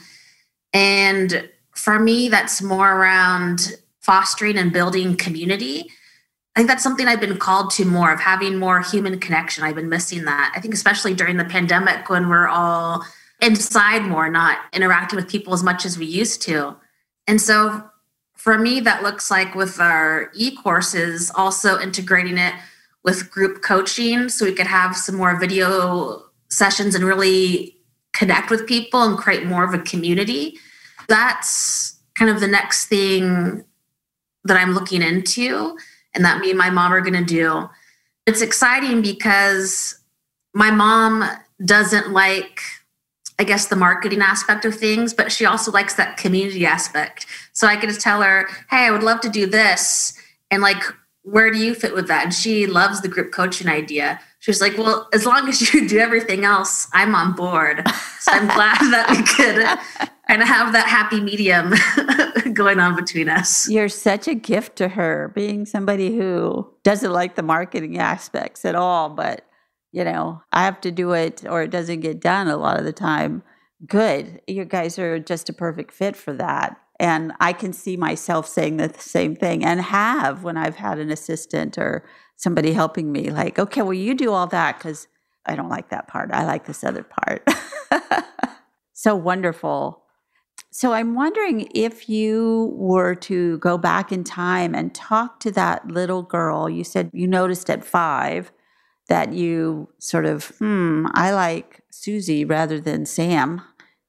And 0.72 1.48
for 1.74 1.98
me, 1.98 2.28
that's 2.28 2.62
more 2.62 2.92
around 2.92 3.74
fostering 4.00 4.58
and 4.58 4.72
building 4.72 5.16
community. 5.16 5.90
I 6.54 6.60
think 6.60 6.68
that's 6.68 6.82
something 6.82 7.06
I've 7.06 7.20
been 7.20 7.38
called 7.38 7.70
to 7.72 7.84
more 7.84 8.12
of 8.12 8.20
having 8.20 8.58
more 8.58 8.80
human 8.80 9.18
connection. 9.20 9.62
I've 9.62 9.76
been 9.76 9.88
missing 9.88 10.24
that. 10.24 10.52
I 10.54 10.60
think, 10.60 10.74
especially 10.74 11.14
during 11.14 11.36
the 11.36 11.44
pandemic 11.44 12.10
when 12.10 12.28
we're 12.28 12.48
all 12.48 13.04
inside 13.40 14.02
more, 14.02 14.28
not 14.28 14.58
interacting 14.72 15.16
with 15.16 15.28
people 15.28 15.54
as 15.54 15.62
much 15.62 15.84
as 15.84 15.96
we 15.96 16.06
used 16.06 16.42
to. 16.42 16.76
And 17.28 17.40
so 17.40 17.88
for 18.36 18.58
me, 18.58 18.80
that 18.80 19.02
looks 19.02 19.30
like 19.30 19.54
with 19.54 19.80
our 19.80 20.30
e 20.34 20.56
courses, 20.56 21.30
also 21.34 21.78
integrating 21.78 22.36
it 22.36 22.54
with 23.04 23.30
group 23.30 23.62
coaching 23.62 24.28
so 24.28 24.44
we 24.44 24.52
could 24.52 24.66
have 24.66 24.96
some 24.96 25.16
more 25.16 25.38
video 25.38 26.24
sessions 26.48 26.94
and 26.94 27.04
really 27.04 27.76
connect 28.12 28.50
with 28.50 28.66
people 28.66 29.02
and 29.02 29.16
create 29.16 29.46
more 29.46 29.64
of 29.64 29.72
a 29.72 29.78
community. 29.78 30.58
That's 31.08 31.98
kind 32.14 32.30
of 32.30 32.40
the 32.40 32.48
next 32.48 32.86
thing 32.86 33.64
that 34.44 34.56
I'm 34.56 34.72
looking 34.72 35.02
into 35.02 35.76
and 36.14 36.24
that 36.24 36.40
me 36.40 36.50
and 36.50 36.58
my 36.58 36.70
mom 36.70 36.92
are 36.92 37.00
going 37.00 37.14
to 37.14 37.24
do. 37.24 37.68
It's 38.26 38.42
exciting 38.42 39.02
because 39.02 39.98
my 40.54 40.70
mom 40.70 41.24
doesn't 41.64 42.10
like 42.10 42.60
I 43.38 43.44
guess 43.44 43.68
the 43.68 43.76
marketing 43.76 44.20
aspect 44.20 44.66
of 44.66 44.74
things, 44.74 45.14
but 45.14 45.32
she 45.32 45.46
also 45.46 45.72
likes 45.72 45.94
that 45.94 46.18
community 46.18 46.66
aspect. 46.66 47.24
So 47.54 47.66
I 47.66 47.76
could 47.76 47.88
just 47.88 48.02
tell 48.02 48.20
her, 48.20 48.46
"Hey, 48.68 48.86
I 48.86 48.90
would 48.90 49.02
love 49.02 49.22
to 49.22 49.30
do 49.30 49.46
this." 49.46 50.12
And 50.50 50.60
like, 50.60 50.82
where 51.22 51.50
do 51.50 51.58
you 51.58 51.74
fit 51.74 51.94
with 51.94 52.06
that? 52.08 52.24
And 52.24 52.34
she 52.34 52.66
loves 52.66 53.00
the 53.00 53.08
group 53.08 53.32
coaching 53.32 53.68
idea. 53.68 54.20
She's 54.40 54.60
like, 54.60 54.76
"Well, 54.76 55.08
as 55.12 55.24
long 55.24 55.48
as 55.48 55.72
you 55.72 55.88
do 55.88 55.98
everything 55.98 56.44
else, 56.44 56.88
I'm 56.92 57.14
on 57.14 57.34
board." 57.34 57.82
So 58.20 58.32
I'm 58.32 58.48
glad 58.48 58.78
that 58.92 59.08
we 59.08 59.22
could 59.22 60.08
kind 60.28 60.42
of 60.42 60.48
have 60.48 60.74
that 60.74 60.86
happy 60.86 61.22
medium 61.22 61.72
going 62.54 62.78
on 62.78 62.94
between 62.94 63.30
us. 63.30 63.66
You're 63.68 63.88
such 63.88 64.28
a 64.28 64.34
gift 64.34 64.76
to 64.76 64.88
her, 64.88 65.32
being 65.34 65.64
somebody 65.64 66.14
who 66.14 66.70
doesn't 66.82 67.12
like 67.12 67.34
the 67.34 67.42
marketing 67.42 67.96
aspects 67.96 68.66
at 68.66 68.74
all, 68.74 69.08
but 69.08 69.46
you 69.92 70.04
know, 70.04 70.42
I 70.52 70.64
have 70.64 70.80
to 70.82 70.90
do 70.90 71.12
it 71.12 71.44
or 71.48 71.62
it 71.62 71.70
doesn't 71.70 72.00
get 72.00 72.20
done 72.20 72.48
a 72.48 72.56
lot 72.56 72.78
of 72.78 72.84
the 72.84 72.92
time. 72.92 73.42
Good. 73.86 74.40
You 74.46 74.64
guys 74.64 74.98
are 74.98 75.18
just 75.18 75.48
a 75.48 75.52
perfect 75.52 75.92
fit 75.92 76.14
for 76.14 76.32
that. 76.34 76.79
And 77.00 77.32
I 77.40 77.54
can 77.54 77.72
see 77.72 77.96
myself 77.96 78.46
saying 78.46 78.76
the 78.76 78.92
same 78.98 79.34
thing 79.34 79.64
and 79.64 79.80
have 79.80 80.44
when 80.44 80.58
I've 80.58 80.76
had 80.76 80.98
an 80.98 81.10
assistant 81.10 81.78
or 81.78 82.04
somebody 82.36 82.74
helping 82.74 83.10
me, 83.10 83.30
like, 83.30 83.58
okay, 83.58 83.80
well, 83.80 83.94
you 83.94 84.14
do 84.14 84.32
all 84.32 84.46
that 84.48 84.76
because 84.76 85.08
I 85.46 85.56
don't 85.56 85.70
like 85.70 85.88
that 85.88 86.08
part. 86.08 86.30
I 86.30 86.44
like 86.44 86.66
this 86.66 86.84
other 86.84 87.02
part. 87.02 87.48
so 88.92 89.16
wonderful. 89.16 90.02
So 90.70 90.92
I'm 90.92 91.14
wondering 91.14 91.70
if 91.74 92.06
you 92.06 92.74
were 92.76 93.14
to 93.14 93.56
go 93.58 93.78
back 93.78 94.12
in 94.12 94.22
time 94.22 94.74
and 94.74 94.94
talk 94.94 95.40
to 95.40 95.50
that 95.52 95.88
little 95.88 96.22
girl, 96.22 96.68
you 96.68 96.84
said 96.84 97.10
you 97.14 97.26
noticed 97.26 97.70
at 97.70 97.82
five 97.82 98.52
that 99.08 99.32
you 99.32 99.88
sort 99.98 100.26
of, 100.26 100.48
hmm, 100.58 101.06
I 101.14 101.32
like 101.32 101.80
Susie 101.90 102.44
rather 102.44 102.78
than 102.78 103.06
Sam. 103.06 103.62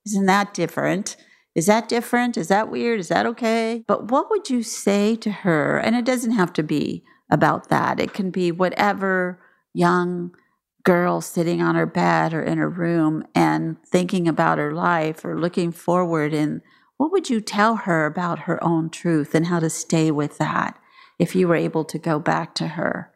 Isn't 0.06 0.26
that 0.26 0.54
different? 0.54 1.16
Is 1.56 1.66
that 1.66 1.90
different? 1.90 2.38
Is 2.38 2.48
that 2.48 2.70
weird? 2.70 3.00
Is 3.00 3.10
that 3.10 3.26
okay? 3.26 3.84
But 3.88 4.12
what 4.12 4.30
would 4.30 4.50
you 4.50 4.64
say 4.64 5.16
to 5.18 5.32
her? 5.32 5.78
And 5.78 5.96
it 5.96 6.06
doesn't 6.06 6.32
have 6.32 6.54
to 6.54 6.64
be 6.64 7.04
about 7.30 7.70
that, 7.70 8.02
it 8.02 8.14
can 8.14 8.30
be 8.30 8.52
whatever 8.52 9.40
young 9.74 10.36
girl 10.84 11.22
sitting 11.22 11.62
on 11.62 11.76
her 11.76 11.86
bed 11.86 12.34
or 12.34 12.42
in 12.42 12.58
her 12.58 12.70
room 12.70 13.24
and 13.34 13.78
thinking 13.86 14.28
about 14.28 14.58
her 14.58 14.74
life 14.74 15.24
or 15.24 15.40
looking 15.40 15.72
forward. 15.72 16.34
And 16.34 16.62
what 16.98 17.12
would 17.14 17.30
you 17.30 17.40
tell 17.40 17.78
her 17.78 18.06
about 18.06 18.40
her 18.40 18.62
own 18.62 18.90
truth 18.90 19.34
and 19.34 19.46
how 19.46 19.60
to 19.60 19.70
stay 19.70 20.12
with 20.12 20.40
that 20.40 20.78
if 21.20 21.34
you 21.34 21.48
were 21.48 21.56
able 21.56 21.86
to 21.86 21.98
go 21.98 22.20
back 22.20 22.54
to 22.56 22.70
her? 22.70 23.12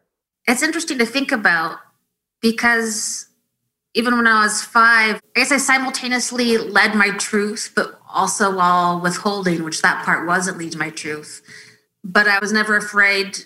it's 0.46 0.62
interesting 0.62 0.98
to 0.98 1.06
think 1.06 1.32
about 1.32 1.78
because 2.40 3.28
even 3.94 4.16
when 4.16 4.26
I 4.26 4.42
was 4.42 4.62
five, 4.62 5.16
I 5.16 5.40
guess 5.40 5.50
I 5.50 5.56
simultaneously 5.56 6.58
led 6.58 6.94
my 6.94 7.10
truth, 7.10 7.72
but 7.74 7.95
also 8.16 8.54
while 8.54 9.00
withholding, 9.00 9.62
which 9.62 9.82
that 9.82 10.04
part 10.04 10.26
wasn't 10.26 10.58
lead 10.58 10.76
my 10.76 10.90
truth. 10.90 11.42
But 12.02 12.26
I 12.26 12.38
was 12.38 12.52
never 12.52 12.76
afraid 12.76 13.36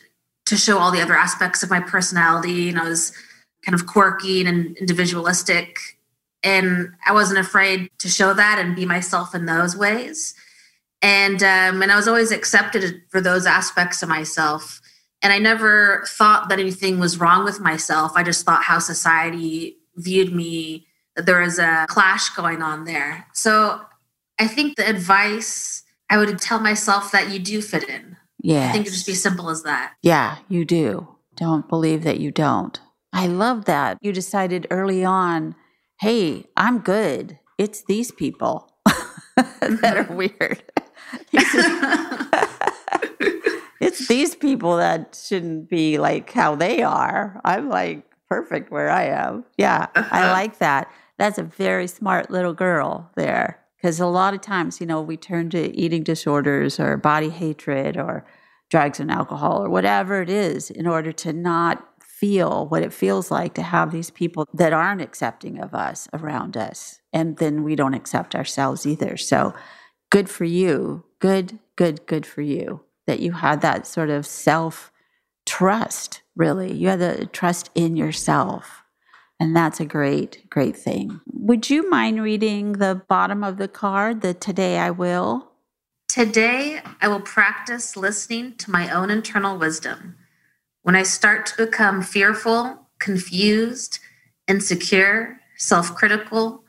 to 0.46 0.56
show 0.56 0.78
all 0.78 0.90
the 0.90 1.00
other 1.00 1.16
aspects 1.16 1.62
of 1.62 1.70
my 1.70 1.80
personality. 1.80 2.68
And 2.68 2.78
I 2.78 2.88
was 2.88 3.12
kind 3.64 3.74
of 3.74 3.86
quirky 3.86 4.44
and 4.46 4.76
individualistic. 4.76 5.78
And 6.42 6.92
I 7.06 7.12
wasn't 7.12 7.40
afraid 7.40 7.90
to 7.98 8.08
show 8.08 8.32
that 8.32 8.58
and 8.58 8.76
be 8.76 8.86
myself 8.86 9.34
in 9.34 9.46
those 9.46 9.76
ways. 9.76 10.34
And 11.02 11.42
um, 11.42 11.82
and 11.82 11.90
I 11.90 11.96
was 11.96 12.08
always 12.08 12.30
accepted 12.30 13.02
for 13.08 13.20
those 13.20 13.46
aspects 13.46 14.02
of 14.02 14.08
myself. 14.08 14.80
And 15.22 15.32
I 15.32 15.38
never 15.38 16.04
thought 16.06 16.48
that 16.48 16.58
anything 16.58 16.98
was 16.98 17.20
wrong 17.20 17.44
with 17.44 17.60
myself. 17.60 18.12
I 18.14 18.22
just 18.22 18.44
thought 18.44 18.62
how 18.62 18.78
society 18.78 19.76
viewed 19.96 20.32
me, 20.32 20.86
that 21.16 21.26
there 21.26 21.40
was 21.40 21.58
a 21.58 21.86
clash 21.88 22.30
going 22.30 22.62
on 22.62 22.84
there. 22.84 23.26
So 23.34 23.80
I 24.40 24.46
think 24.46 24.76
the 24.76 24.88
advice 24.88 25.82
I 26.08 26.16
would 26.16 26.38
tell 26.38 26.60
myself 26.60 27.12
that 27.12 27.28
you 27.28 27.38
do 27.38 27.60
fit 27.60 27.86
in. 27.86 28.16
Yeah. 28.42 28.70
I 28.70 28.72
think 28.72 28.86
it'd 28.86 28.94
just 28.94 29.06
be 29.06 29.12
simple 29.12 29.50
as 29.50 29.64
that. 29.64 29.92
Yeah, 30.02 30.38
you 30.48 30.64
do. 30.64 31.08
Don't 31.36 31.68
believe 31.68 32.04
that 32.04 32.20
you 32.20 32.30
don't. 32.30 32.80
I 33.12 33.26
love 33.26 33.66
that. 33.66 33.98
You 34.00 34.12
decided 34.12 34.66
early 34.70 35.04
on, 35.04 35.56
hey, 36.00 36.46
I'm 36.56 36.78
good. 36.78 37.38
It's 37.58 37.84
these 37.84 38.12
people 38.12 38.72
that 38.86 39.98
are 39.98 40.04
mm-hmm. 40.04 40.14
weird. 40.14 40.62
it's 43.80 44.08
these 44.08 44.34
people 44.34 44.78
that 44.78 45.20
shouldn't 45.22 45.68
be 45.68 45.98
like 45.98 46.32
how 46.32 46.54
they 46.54 46.82
are. 46.82 47.38
I'm 47.44 47.68
like 47.68 48.06
perfect 48.26 48.70
where 48.70 48.88
I 48.88 49.04
am. 49.04 49.44
Yeah, 49.58 49.88
I 49.94 50.00
uh-huh. 50.00 50.32
like 50.32 50.58
that. 50.60 50.90
That's 51.18 51.36
a 51.36 51.42
very 51.42 51.86
smart 51.86 52.30
little 52.30 52.54
girl 52.54 53.10
there. 53.16 53.59
Because 53.80 53.98
a 53.98 54.06
lot 54.06 54.34
of 54.34 54.40
times, 54.40 54.80
you 54.80 54.86
know, 54.86 55.00
we 55.00 55.16
turn 55.16 55.48
to 55.50 55.74
eating 55.76 56.02
disorders 56.02 56.78
or 56.78 56.96
body 56.96 57.30
hatred 57.30 57.96
or 57.96 58.26
drugs 58.68 59.00
and 59.00 59.10
alcohol 59.10 59.64
or 59.64 59.70
whatever 59.70 60.20
it 60.20 60.28
is 60.28 60.70
in 60.70 60.86
order 60.86 61.12
to 61.12 61.32
not 61.32 61.86
feel 62.02 62.66
what 62.68 62.82
it 62.82 62.92
feels 62.92 63.30
like 63.30 63.54
to 63.54 63.62
have 63.62 63.90
these 63.90 64.10
people 64.10 64.46
that 64.52 64.74
aren't 64.74 65.00
accepting 65.00 65.58
of 65.58 65.72
us 65.72 66.06
around 66.12 66.56
us. 66.56 67.00
And 67.12 67.38
then 67.38 67.64
we 67.64 67.74
don't 67.74 67.94
accept 67.94 68.34
ourselves 68.34 68.86
either. 68.86 69.16
So 69.16 69.54
good 70.10 70.28
for 70.28 70.44
you. 70.44 71.04
Good, 71.18 71.58
good, 71.76 72.06
good 72.06 72.26
for 72.26 72.42
you 72.42 72.82
that 73.06 73.20
you 73.20 73.32
had 73.32 73.62
that 73.62 73.86
sort 73.86 74.10
of 74.10 74.26
self 74.26 74.92
trust, 75.46 76.22
really. 76.36 76.72
You 76.72 76.88
had 76.88 77.00
the 77.00 77.26
trust 77.26 77.70
in 77.74 77.96
yourself. 77.96 78.84
And 79.40 79.56
that's 79.56 79.80
a 79.80 79.86
great, 79.86 80.48
great 80.50 80.76
thing. 80.76 81.18
Would 81.32 81.70
you 81.70 81.88
mind 81.88 82.22
reading 82.22 82.72
the 82.72 83.02
bottom 83.08 83.42
of 83.42 83.56
the 83.56 83.68
card, 83.68 84.20
the 84.20 84.34
Today 84.34 84.78
I 84.78 84.90
Will? 84.90 85.50
Today, 86.08 86.82
I 87.00 87.08
will 87.08 87.22
practice 87.22 87.96
listening 87.96 88.56
to 88.56 88.70
my 88.70 88.90
own 88.90 89.10
internal 89.10 89.56
wisdom. 89.56 90.16
When 90.82 90.94
I 90.94 91.04
start 91.04 91.46
to 91.46 91.64
become 91.64 92.02
fearful, 92.02 92.88
confused, 92.98 93.98
insecure, 94.46 95.40
self 95.56 95.94
critical, 95.94 96.64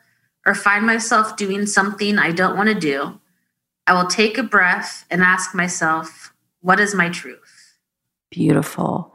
or 0.45 0.55
find 0.55 0.85
myself 0.85 1.35
doing 1.35 1.65
something 1.65 2.17
I 2.17 2.31
don't 2.31 2.55
want 2.55 2.69
to 2.69 2.75
do, 2.75 3.19
I 3.85 3.93
will 3.93 4.07
take 4.07 4.37
a 4.37 4.43
breath 4.43 5.05
and 5.11 5.21
ask 5.21 5.53
myself, 5.53 6.33
what 6.61 6.79
is 6.79 6.95
my 6.95 7.09
truth? 7.09 7.77
Beautiful. 8.29 9.10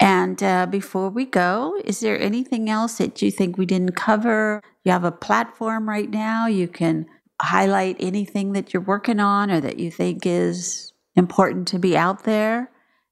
And 0.00 0.40
uh, 0.42 0.66
before 0.66 1.10
we 1.10 1.24
go, 1.24 1.80
is 1.84 2.00
there 2.00 2.20
anything 2.20 2.70
else 2.70 2.98
that 2.98 3.20
you 3.20 3.30
think 3.30 3.58
we 3.58 3.66
didn't 3.66 3.96
cover? 3.96 4.62
You 4.84 4.92
have 4.92 5.04
a 5.04 5.10
platform 5.12 5.88
right 5.88 6.08
now. 6.08 6.46
You 6.46 6.68
can 6.68 7.06
highlight 7.42 7.96
anything 7.98 8.52
that 8.52 8.72
you're 8.72 8.82
working 8.82 9.20
on 9.20 9.50
or 9.50 9.60
that 9.60 9.78
you 9.78 9.90
think 9.90 10.24
is 10.24 10.92
important 11.16 11.68
to 11.68 11.78
be 11.78 11.96
out 11.96 12.24
there. 12.24 12.70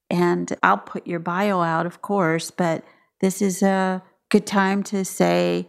And 0.08 0.56
I'll 0.62 0.78
put 0.78 1.06
your 1.06 1.18
bio 1.18 1.60
out, 1.60 1.86
of 1.86 2.02
course, 2.02 2.50
but 2.52 2.84
this 3.20 3.42
is 3.42 3.62
a 3.62 4.02
good 4.28 4.46
time 4.46 4.82
to 4.84 5.04
say 5.04 5.68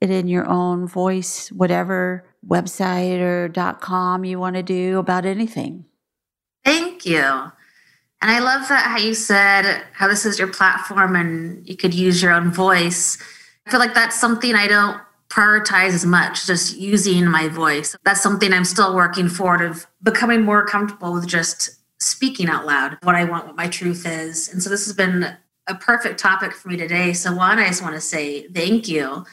it 0.00 0.10
in 0.10 0.28
your 0.28 0.46
own 0.46 0.86
voice, 0.86 1.50
whatever 1.50 2.24
website 2.46 3.20
or 3.20 3.48
.com 3.80 4.24
you 4.24 4.38
want 4.38 4.56
to 4.56 4.62
do 4.62 4.98
about 4.98 5.24
anything. 5.24 5.86
Thank 6.64 7.06
you. 7.06 7.52
And 8.20 8.30
I 8.30 8.40
love 8.40 8.68
that 8.68 8.86
how 8.86 8.98
you 8.98 9.14
said 9.14 9.84
how 9.92 10.08
this 10.08 10.26
is 10.26 10.38
your 10.38 10.48
platform 10.48 11.14
and 11.14 11.66
you 11.68 11.76
could 11.76 11.94
use 11.94 12.22
your 12.22 12.32
own 12.32 12.50
voice. 12.50 13.18
I 13.66 13.70
feel 13.70 13.80
like 13.80 13.94
that's 13.94 14.20
something 14.20 14.54
I 14.54 14.66
don't 14.66 15.00
prioritize 15.28 15.90
as 15.90 16.06
much, 16.06 16.46
just 16.46 16.76
using 16.76 17.26
my 17.26 17.48
voice. 17.48 17.94
That's 18.04 18.22
something 18.22 18.52
I'm 18.52 18.64
still 18.64 18.94
working 18.94 19.28
forward 19.28 19.60
of 19.60 19.86
becoming 20.02 20.42
more 20.42 20.64
comfortable 20.64 21.12
with 21.12 21.28
just 21.28 21.78
speaking 22.00 22.48
out 22.48 22.66
loud 22.66 22.96
what 23.02 23.14
I 23.14 23.24
want, 23.24 23.46
what 23.46 23.56
my 23.56 23.68
truth 23.68 24.06
is. 24.06 24.52
And 24.52 24.62
so 24.62 24.70
this 24.70 24.86
has 24.86 24.94
been 24.94 25.36
a 25.66 25.74
perfect 25.74 26.18
topic 26.18 26.54
for 26.54 26.68
me 26.68 26.76
today. 26.76 27.12
So, 27.12 27.34
one, 27.34 27.58
I 27.58 27.66
just 27.68 27.82
want 27.82 27.94
to 27.94 28.00
say 28.00 28.48
thank 28.48 28.88
you 28.88 29.24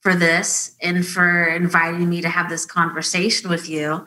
for 0.00 0.14
this 0.14 0.76
and 0.82 1.06
for 1.06 1.46
inviting 1.46 2.10
me 2.10 2.20
to 2.20 2.28
have 2.28 2.48
this 2.50 2.66
conversation 2.66 3.48
with 3.48 3.68
you. 3.70 4.06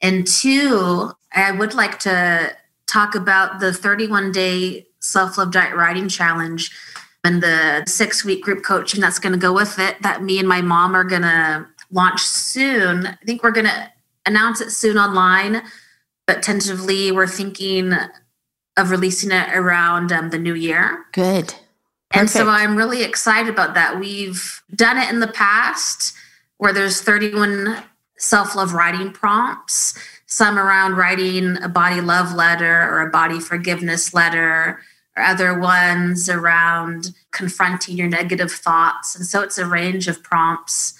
And 0.00 0.26
two, 0.26 1.12
I 1.32 1.52
would 1.52 1.74
like 1.74 1.98
to 2.00 2.56
talk 2.88 3.14
about 3.14 3.60
the 3.60 3.72
31 3.72 4.32
day 4.32 4.86
self 5.00 5.38
love 5.38 5.52
diet 5.52 5.76
writing 5.76 6.08
challenge 6.08 6.72
and 7.24 7.42
the 7.42 7.84
six 7.86 8.24
week 8.24 8.42
group 8.42 8.64
coaching 8.64 9.00
that's 9.00 9.18
going 9.18 9.32
to 9.32 9.38
go 9.38 9.52
with 9.52 9.78
it 9.78 10.00
that 10.02 10.22
me 10.22 10.38
and 10.38 10.48
my 10.48 10.60
mom 10.60 10.94
are 10.94 11.04
going 11.04 11.22
to 11.22 11.66
launch 11.90 12.20
soon. 12.20 13.06
I 13.06 13.16
think 13.24 13.42
we're 13.42 13.50
going 13.50 13.66
to 13.66 13.92
announce 14.26 14.60
it 14.60 14.70
soon 14.70 14.98
online, 14.98 15.62
but 16.26 16.42
tentatively 16.42 17.12
we're 17.12 17.26
thinking 17.26 17.94
of 18.76 18.90
releasing 18.90 19.30
it 19.30 19.48
around 19.54 20.12
um, 20.12 20.30
the 20.30 20.38
new 20.38 20.54
year. 20.54 21.06
Good. 21.12 21.54
Perfect. 22.10 22.14
And 22.14 22.30
so 22.30 22.48
I'm 22.48 22.76
really 22.76 23.02
excited 23.02 23.52
about 23.52 23.74
that. 23.74 23.98
We've 23.98 24.62
done 24.74 24.96
it 24.96 25.10
in 25.10 25.20
the 25.20 25.28
past 25.28 26.14
where 26.58 26.72
there's 26.72 27.00
31 27.00 27.82
self 28.16 28.54
love 28.54 28.72
writing 28.72 29.12
prompts, 29.12 29.98
some 30.28 30.58
around 30.58 30.94
writing 30.96 31.56
a 31.62 31.68
body 31.68 32.00
love 32.00 32.34
letter 32.34 32.82
or 32.90 33.00
a 33.00 33.10
body 33.10 33.40
forgiveness 33.40 34.14
letter, 34.14 34.78
or 35.16 35.22
other 35.22 35.58
ones 35.58 36.28
around 36.28 37.10
confronting 37.32 37.96
your 37.96 38.08
negative 38.08 38.52
thoughts. 38.52 39.16
And 39.16 39.26
so 39.26 39.40
it's 39.40 39.58
a 39.58 39.66
range 39.66 40.06
of 40.06 40.22
prompts. 40.22 40.94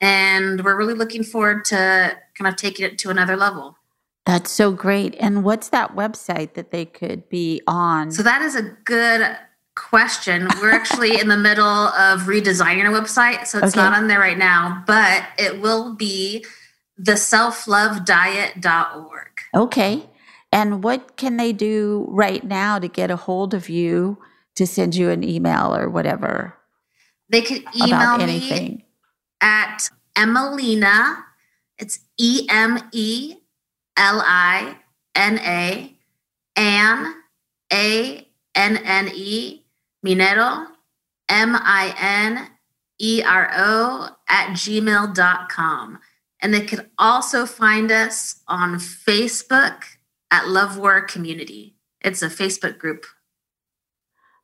And 0.00 0.62
we're 0.64 0.76
really 0.76 0.92
looking 0.94 1.22
forward 1.22 1.64
to 1.66 2.18
kind 2.36 2.48
of 2.48 2.56
taking 2.56 2.84
it 2.84 2.98
to 2.98 3.10
another 3.10 3.36
level. 3.36 3.78
That's 4.26 4.50
so 4.50 4.72
great. 4.72 5.14
And 5.20 5.44
what's 5.44 5.68
that 5.68 5.94
website 5.94 6.54
that 6.54 6.72
they 6.72 6.84
could 6.84 7.28
be 7.28 7.62
on? 7.66 8.10
So 8.10 8.22
that 8.24 8.42
is 8.42 8.56
a 8.56 8.62
good 8.84 9.36
question. 9.76 10.48
We're 10.60 10.72
actually 10.72 11.20
in 11.20 11.28
the 11.28 11.36
middle 11.36 11.64
of 11.64 12.22
redesigning 12.22 12.84
our 12.84 12.92
website, 12.92 13.46
so 13.46 13.58
it's 13.58 13.74
Okay. 13.74 13.80
not 13.80 13.92
on 13.92 14.08
there 14.08 14.20
right 14.20 14.38
now, 14.38 14.82
but 14.86 15.24
it 15.38 15.60
will 15.60 15.94
be 15.94 16.44
the 16.96 17.12
selflovediet.org. 17.12 19.30
okay. 19.54 20.08
And 20.52 20.84
what 20.84 21.16
can 21.16 21.36
they 21.36 21.52
do 21.52 22.06
right 22.10 22.44
now 22.44 22.78
to 22.78 22.86
get 22.86 23.10
a 23.10 23.16
hold 23.16 23.54
of 23.54 23.68
you 23.68 24.18
to 24.54 24.68
send 24.68 24.94
you 24.94 25.10
an 25.10 25.24
email 25.24 25.74
or 25.74 25.90
whatever 25.90 26.56
They 27.28 27.40
can 27.42 27.64
email 27.74 28.18
me 28.18 28.22
anything? 28.22 28.84
at 29.40 29.90
Emelina. 30.16 31.24
It's 31.78 31.98
E 32.18 32.46
M 32.48 32.78
E 32.92 33.34
L 33.96 34.22
I 34.24 34.76
N 35.16 35.38
A 35.40 35.92
Anne 36.54 37.14
A 37.72 38.28
N 38.54 38.76
N 38.76 39.10
E 39.12 39.64
Minero 40.06 40.68
M 41.28 41.56
I 41.56 41.92
N 41.98 42.46
E 43.00 43.22
R 43.26 43.50
O 43.56 44.08
at 44.28 44.50
gmail.com. 44.50 45.98
And 46.44 46.52
they 46.52 46.60
can 46.60 46.90
also 46.98 47.46
find 47.46 47.90
us 47.90 48.42
on 48.46 48.74
Facebook 48.74 49.82
at 50.30 50.46
Love 50.46 50.76
War 50.76 51.00
Community. 51.00 51.78
It's 52.02 52.20
a 52.20 52.28
Facebook 52.28 52.76
group. 52.76 53.06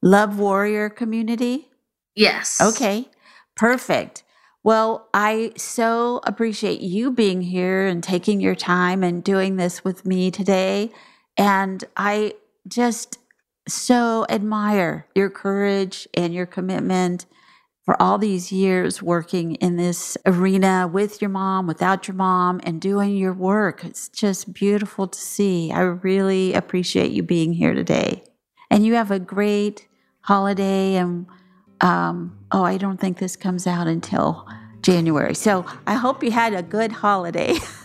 Love 0.00 0.38
Warrior 0.38 0.88
Community? 0.88 1.68
Yes. 2.16 2.58
Okay, 2.58 3.10
perfect. 3.54 4.24
Well, 4.62 5.10
I 5.12 5.52
so 5.58 6.22
appreciate 6.24 6.80
you 6.80 7.10
being 7.10 7.42
here 7.42 7.86
and 7.86 8.02
taking 8.02 8.40
your 8.40 8.54
time 8.54 9.04
and 9.04 9.22
doing 9.22 9.56
this 9.56 9.84
with 9.84 10.06
me 10.06 10.30
today. 10.30 10.92
And 11.36 11.84
I 11.98 12.32
just 12.66 13.18
so 13.68 14.24
admire 14.30 15.06
your 15.14 15.28
courage 15.28 16.08
and 16.14 16.32
your 16.32 16.46
commitment 16.46 17.26
for 17.90 18.00
all 18.00 18.18
these 18.18 18.52
years 18.52 19.02
working 19.02 19.56
in 19.56 19.74
this 19.74 20.16
arena 20.24 20.86
with 20.86 21.20
your 21.20 21.28
mom, 21.28 21.66
without 21.66 22.06
your 22.06 22.14
mom, 22.14 22.60
and 22.62 22.80
doing 22.80 23.16
your 23.16 23.32
work. 23.32 23.84
It's 23.84 24.08
just 24.08 24.52
beautiful 24.52 25.08
to 25.08 25.18
see. 25.18 25.72
I 25.72 25.80
really 25.80 26.54
appreciate 26.54 27.10
you 27.10 27.24
being 27.24 27.52
here 27.52 27.74
today. 27.74 28.22
And 28.70 28.86
you 28.86 28.94
have 28.94 29.10
a 29.10 29.18
great 29.18 29.88
holiday 30.20 30.94
and 30.94 31.26
um, 31.80 32.38
oh, 32.52 32.62
I 32.62 32.76
don't 32.76 33.00
think 33.00 33.18
this 33.18 33.34
comes 33.34 33.66
out 33.66 33.88
until 33.88 34.46
January. 34.82 35.34
So 35.34 35.66
I 35.88 35.94
hope 35.94 36.22
you 36.22 36.30
had 36.30 36.54
a 36.54 36.62
good 36.62 36.92
holiday. 36.92 37.54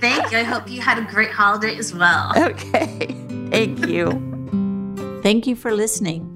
Thank 0.00 0.32
you. 0.32 0.38
I 0.38 0.44
hope 0.44 0.68
you 0.68 0.80
had 0.80 0.98
a 0.98 1.02
great 1.02 1.30
holiday 1.30 1.78
as 1.78 1.94
well. 1.94 2.32
okay. 2.36 3.06
Thank 3.50 3.86
you. 3.86 5.20
Thank 5.22 5.46
you 5.46 5.54
for 5.54 5.72
listening. 5.72 6.35